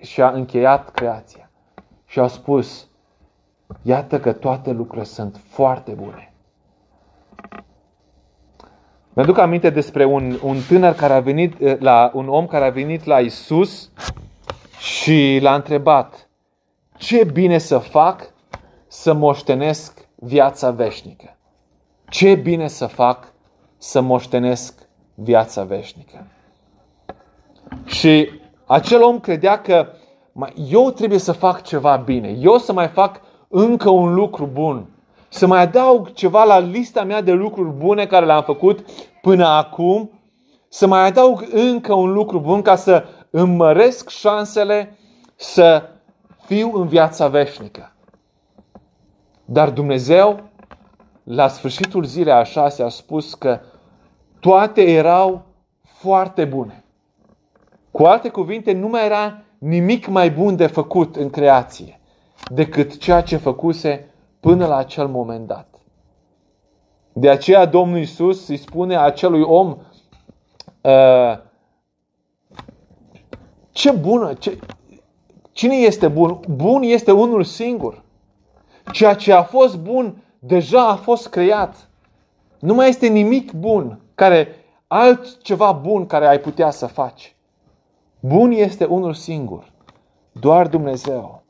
și 0.00 0.20
a 0.20 0.30
încheiat 0.30 0.90
creația 0.90 1.50
și 2.06 2.18
a 2.18 2.26
spus, 2.26 2.88
iată 3.82 4.20
că 4.20 4.32
toate 4.32 4.70
lucrurile 4.70 5.04
sunt 5.04 5.40
foarte 5.48 5.92
bune. 5.92 6.32
Mi-aduc 9.12 9.38
aminte 9.38 9.70
despre 9.70 10.04
un, 10.04 10.38
un 10.42 10.56
tânăr 10.68 10.94
care 10.94 11.12
a 11.12 11.20
venit 11.20 11.60
eh, 11.60 11.78
la 11.78 12.10
un 12.14 12.28
om 12.28 12.46
care 12.46 12.64
a 12.64 12.70
venit 12.70 13.04
la 13.04 13.20
Isus 13.20 13.90
și 14.78 15.38
l-a 15.42 15.54
întrebat 15.54 16.26
ce 16.96 17.24
bine 17.24 17.58
să 17.58 17.78
fac 17.78 18.32
să 18.86 19.12
moștenesc 19.12 20.08
viața 20.14 20.70
veșnică. 20.70 21.36
Ce 22.08 22.34
bine 22.34 22.68
să 22.68 22.86
fac 22.86 23.32
să 23.78 24.00
moștenesc 24.00 24.88
viața 25.14 25.62
veșnică. 25.62 26.26
Și 27.84 28.28
acel 28.66 29.02
om 29.02 29.20
credea 29.20 29.60
că 29.60 29.86
eu 30.68 30.90
trebuie 30.90 31.18
să 31.18 31.32
fac 31.32 31.62
ceva 31.62 31.96
bine, 31.96 32.28
eu 32.28 32.58
să 32.58 32.72
mai 32.72 32.88
fac 32.88 33.20
încă 33.48 33.90
un 33.90 34.14
lucru 34.14 34.46
bun 34.52 34.86
să 35.32 35.46
mai 35.46 35.60
adaug 35.60 36.12
ceva 36.12 36.44
la 36.44 36.58
lista 36.58 37.04
mea 37.04 37.20
de 37.20 37.32
lucruri 37.32 37.70
bune 37.70 38.06
care 38.06 38.26
le-am 38.26 38.42
făcut 38.42 38.84
până 39.22 39.46
acum, 39.46 40.10
să 40.68 40.86
mai 40.86 41.06
adaug 41.06 41.48
încă 41.52 41.94
un 41.94 42.12
lucru 42.12 42.38
bun 42.38 42.62
ca 42.62 42.76
să 42.76 43.04
îmăresc 43.30 44.08
șansele 44.08 44.96
să 45.36 45.82
fiu 46.52 46.72
în 46.74 46.86
viața 46.86 47.28
veșnică. 47.28 47.92
Dar 49.44 49.70
Dumnezeu, 49.70 50.40
la 51.22 51.48
sfârșitul 51.48 52.04
zilei 52.04 52.32
a 52.32 52.42
șase, 52.42 52.82
a 52.82 52.88
spus 52.88 53.34
că 53.34 53.60
toate 54.40 54.82
erau 54.82 55.42
foarte 55.82 56.44
bune. 56.44 56.84
Cu 57.90 58.04
alte 58.04 58.28
cuvinte, 58.28 58.72
nu 58.72 58.88
mai 58.88 59.04
era 59.04 59.42
nimic 59.58 60.06
mai 60.06 60.30
bun 60.30 60.56
de 60.56 60.66
făcut 60.66 61.16
în 61.16 61.30
creație 61.30 62.00
decât 62.50 62.98
ceea 62.98 63.20
ce 63.20 63.36
făcuse 63.36 64.10
până 64.40 64.66
la 64.66 64.76
acel 64.76 65.06
moment 65.06 65.46
dat. 65.46 65.68
De 67.12 67.30
aceea 67.30 67.64
Domnul 67.64 67.98
Isus 67.98 68.48
îi 68.48 68.56
spune 68.56 68.96
acelui 68.96 69.42
om 69.42 69.76
uh, 70.80 71.38
ce 73.70 73.90
bună, 73.90 74.32
ce, 74.34 74.58
Cine 75.52 75.74
este 75.74 76.08
bun? 76.08 76.40
Bun 76.48 76.82
este 76.82 77.12
unul 77.12 77.44
singur. 77.44 78.02
Ceea 78.92 79.14
ce 79.14 79.32
a 79.32 79.42
fost 79.42 79.78
bun 79.78 80.22
deja 80.38 80.88
a 80.88 80.94
fost 80.94 81.28
creat. 81.28 81.88
Nu 82.58 82.74
mai 82.74 82.88
este 82.88 83.06
nimic 83.06 83.52
bun 83.52 84.00
care 84.14 84.48
altceva 84.86 85.72
bun 85.72 86.06
care 86.06 86.26
ai 86.26 86.38
putea 86.38 86.70
să 86.70 86.86
faci. 86.86 87.36
Bun 88.20 88.50
este 88.50 88.84
unul 88.84 89.14
singur. 89.14 89.72
Doar 90.32 90.68
Dumnezeu. 90.68 91.42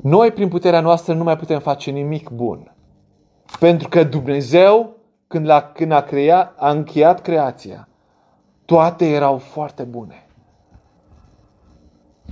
Noi, 0.00 0.30
prin 0.30 0.48
puterea 0.48 0.80
noastră, 0.80 1.14
nu 1.14 1.22
mai 1.22 1.36
putem 1.36 1.60
face 1.60 1.90
nimic 1.90 2.30
bun. 2.30 2.74
Pentru 3.58 3.88
că 3.88 4.04
Dumnezeu, 4.04 4.96
când 5.26 5.48
a, 5.48 5.62
când 5.62 5.92
a, 5.92 6.02
creat, 6.02 6.54
a 6.58 6.70
încheiat 6.70 7.20
creația, 7.20 7.88
toate 8.64 9.10
erau 9.10 9.38
foarte 9.38 9.82
bune. 9.82 10.26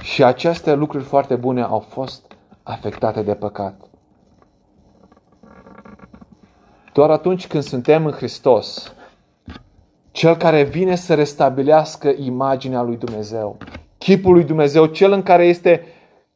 Și 0.01 0.25
aceste 0.25 0.75
lucruri 0.75 1.05
foarte 1.05 1.37
bune 1.37 1.63
au 1.63 1.79
fost 1.79 2.37
afectate 2.63 3.23
de 3.23 3.35
păcat. 3.35 3.81
Doar 6.93 7.11
atunci 7.11 7.47
când 7.47 7.63
suntem 7.63 8.07
în 8.07 8.13
Hristos, 8.13 8.93
cel 10.11 10.37
care 10.37 10.63
vine 10.63 10.95
să 10.95 11.15
restabilească 11.15 12.13
imaginea 12.17 12.83
lui 12.83 12.97
Dumnezeu, 12.97 13.57
chipul 13.99 14.33
lui 14.33 14.45
Dumnezeu, 14.45 14.87
cel 14.87 15.13
în 15.13 15.23
care 15.23 15.47
este 15.47 15.85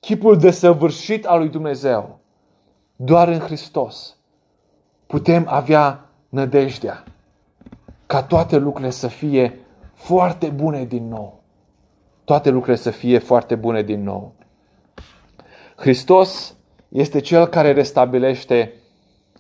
chipul 0.01 0.39
desăvârșit 0.39 1.27
al 1.27 1.39
lui 1.39 1.49
Dumnezeu, 1.49 2.19
doar 2.97 3.29
în 3.29 3.39
Hristos 3.39 4.17
putem 5.07 5.47
avea 5.49 6.09
nădejdea 6.29 7.05
ca 8.07 8.23
toate 8.23 8.59
lucrurile 8.59 8.91
să 8.91 9.09
fie 9.09 9.59
foarte 9.95 10.49
bune 10.49 10.85
din 10.85 11.09
nou. 11.09 11.42
Toate 12.25 12.51
lucrurile 12.51 12.83
să 12.83 12.91
fie 12.91 13.19
foarte 13.19 13.55
bune 13.55 13.83
din 13.83 14.03
nou. 14.03 14.35
Hristos 15.77 16.57
este 16.89 17.21
Cel 17.21 17.47
care 17.47 17.73
restabilește 17.73 18.73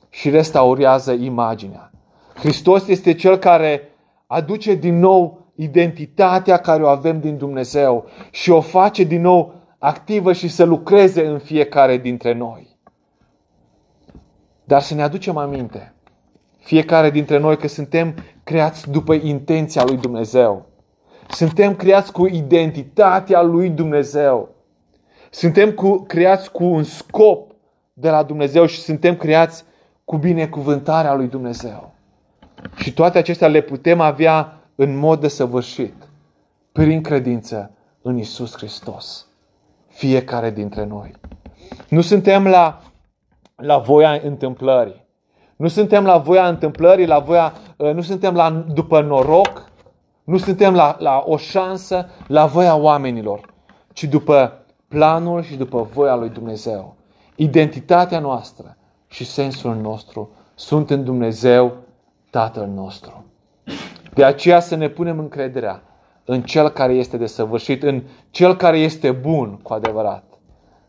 și 0.09 0.31
restaurează 0.31 1.13
imaginea. 1.13 1.91
Hristos 2.35 2.89
este 2.89 3.15
Cel 3.15 3.37
care 3.37 3.89
aduce 4.27 4.75
din 4.75 4.99
nou 4.99 5.47
identitatea 5.55 6.57
care 6.57 6.83
o 6.83 6.87
avem 6.87 7.21
din 7.21 7.37
Dumnezeu 7.37 8.09
și 8.31 8.51
o 8.51 8.61
face 8.61 9.03
din 9.03 9.21
nou 9.21 9.55
activă 9.79 10.33
și 10.33 10.49
să 10.49 10.65
lucreze 10.65 11.27
în 11.27 11.39
fiecare 11.39 11.97
dintre 11.97 12.33
noi. 12.33 12.79
Dar 14.65 14.83
să 14.83 14.95
ne 14.95 15.03
aducem 15.03 15.37
aminte, 15.37 15.95
fiecare 16.59 17.11
dintre 17.11 17.39
noi, 17.39 17.57
că 17.57 17.69
suntem 17.69 18.15
creați 18.45 18.91
după 18.91 19.15
intenția 19.15 19.85
lui 19.85 19.97
Dumnezeu. 19.97 20.67
Suntem 21.29 21.75
creați 21.75 22.13
cu 22.13 22.27
identitatea 22.27 23.43
lui 23.43 23.69
Dumnezeu. 23.71 24.49
Suntem 25.31 25.73
cu, 25.73 25.99
creați 25.99 26.53
cu 26.53 26.65
un 26.65 26.83
scop 26.83 27.51
de 27.93 28.11
la 28.11 28.23
Dumnezeu 28.23 28.67
și 28.67 28.81
suntem 28.81 29.17
creați 29.17 29.65
cu 30.05 30.17
binecuvântarea 30.17 31.15
lui 31.15 31.29
Dumnezeu. 31.29 31.93
Și 32.77 32.93
toate 32.93 33.19
acestea 33.19 33.49
le 33.49 33.61
putem 33.61 34.01
avea 34.01 34.57
în 34.75 34.97
mod 34.97 35.21
desăvârșit, 35.21 35.95
prin 36.73 37.03
credință 37.03 37.71
în 38.03 38.19
Isus 38.19 38.57
Hristos. 38.57 39.27
Fiecare 39.89 40.51
dintre 40.51 40.85
noi. 40.85 41.13
Nu 41.89 42.01
suntem 42.01 42.47
la, 42.47 42.83
la 43.57 43.79
voia 43.79 44.21
întâmplării. 44.25 45.05
Nu 45.57 45.69
suntem 45.69 46.05
la 46.05 46.19
voia 46.19 46.49
întâmplării, 46.49 47.07
la 47.07 47.19
voia, 47.19 47.53
ă, 47.81 47.93
nu 47.93 48.01
suntem 48.01 48.35
la, 48.35 48.51
după 48.51 49.01
noroc, 49.01 49.71
nu 50.25 50.39
suntem 50.39 50.75
la, 50.75 50.97
la 50.99 51.23
o 51.27 51.37
șansă, 51.37 52.09
la 52.27 52.47
voia 52.47 52.77
oamenilor, 52.77 53.55
ci 53.93 54.05
după 54.05 54.65
planul 54.89 55.43
și 55.43 55.57
după 55.57 55.89
voia 55.93 56.15
lui 56.15 56.29
Dumnezeu. 56.29 56.97
Identitatea 57.37 58.19
noastră 58.19 58.77
și 59.07 59.25
sensul 59.25 59.75
nostru 59.75 60.31
sunt 60.55 60.91
în 60.91 61.05
Dumnezeu 61.05 61.77
Tatăl 62.31 62.67
nostru. 62.67 63.25
De 64.15 64.25
aceea 64.25 64.61
să 64.61 64.75
ne 64.75 64.89
punem 64.89 65.19
încrederea 65.19 65.83
în 66.25 66.43
Cel 66.43 66.69
care 66.69 66.93
este 66.93 67.17
desăvârșit, 67.17 67.83
în 67.83 68.03
Cel 68.31 68.57
care 68.57 68.79
este 68.79 69.11
bun 69.11 69.59
cu 69.63 69.73
adevărat, 69.73 70.25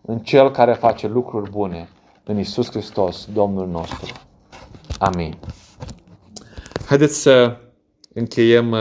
în 0.02 0.20
Cel 0.20 0.52
care 0.52 0.74
face 0.74 1.08
lucruri 1.08 1.52
bune, 1.52 1.90
în 2.24 2.40
Isus 2.40 2.70
Hristos, 2.70 3.28
Domnul 3.34 3.68
nostru. 3.68 4.14
Amin. 5.00 5.38
Haideți 6.86 7.22
să 7.22 7.58
încheiem 8.14 8.76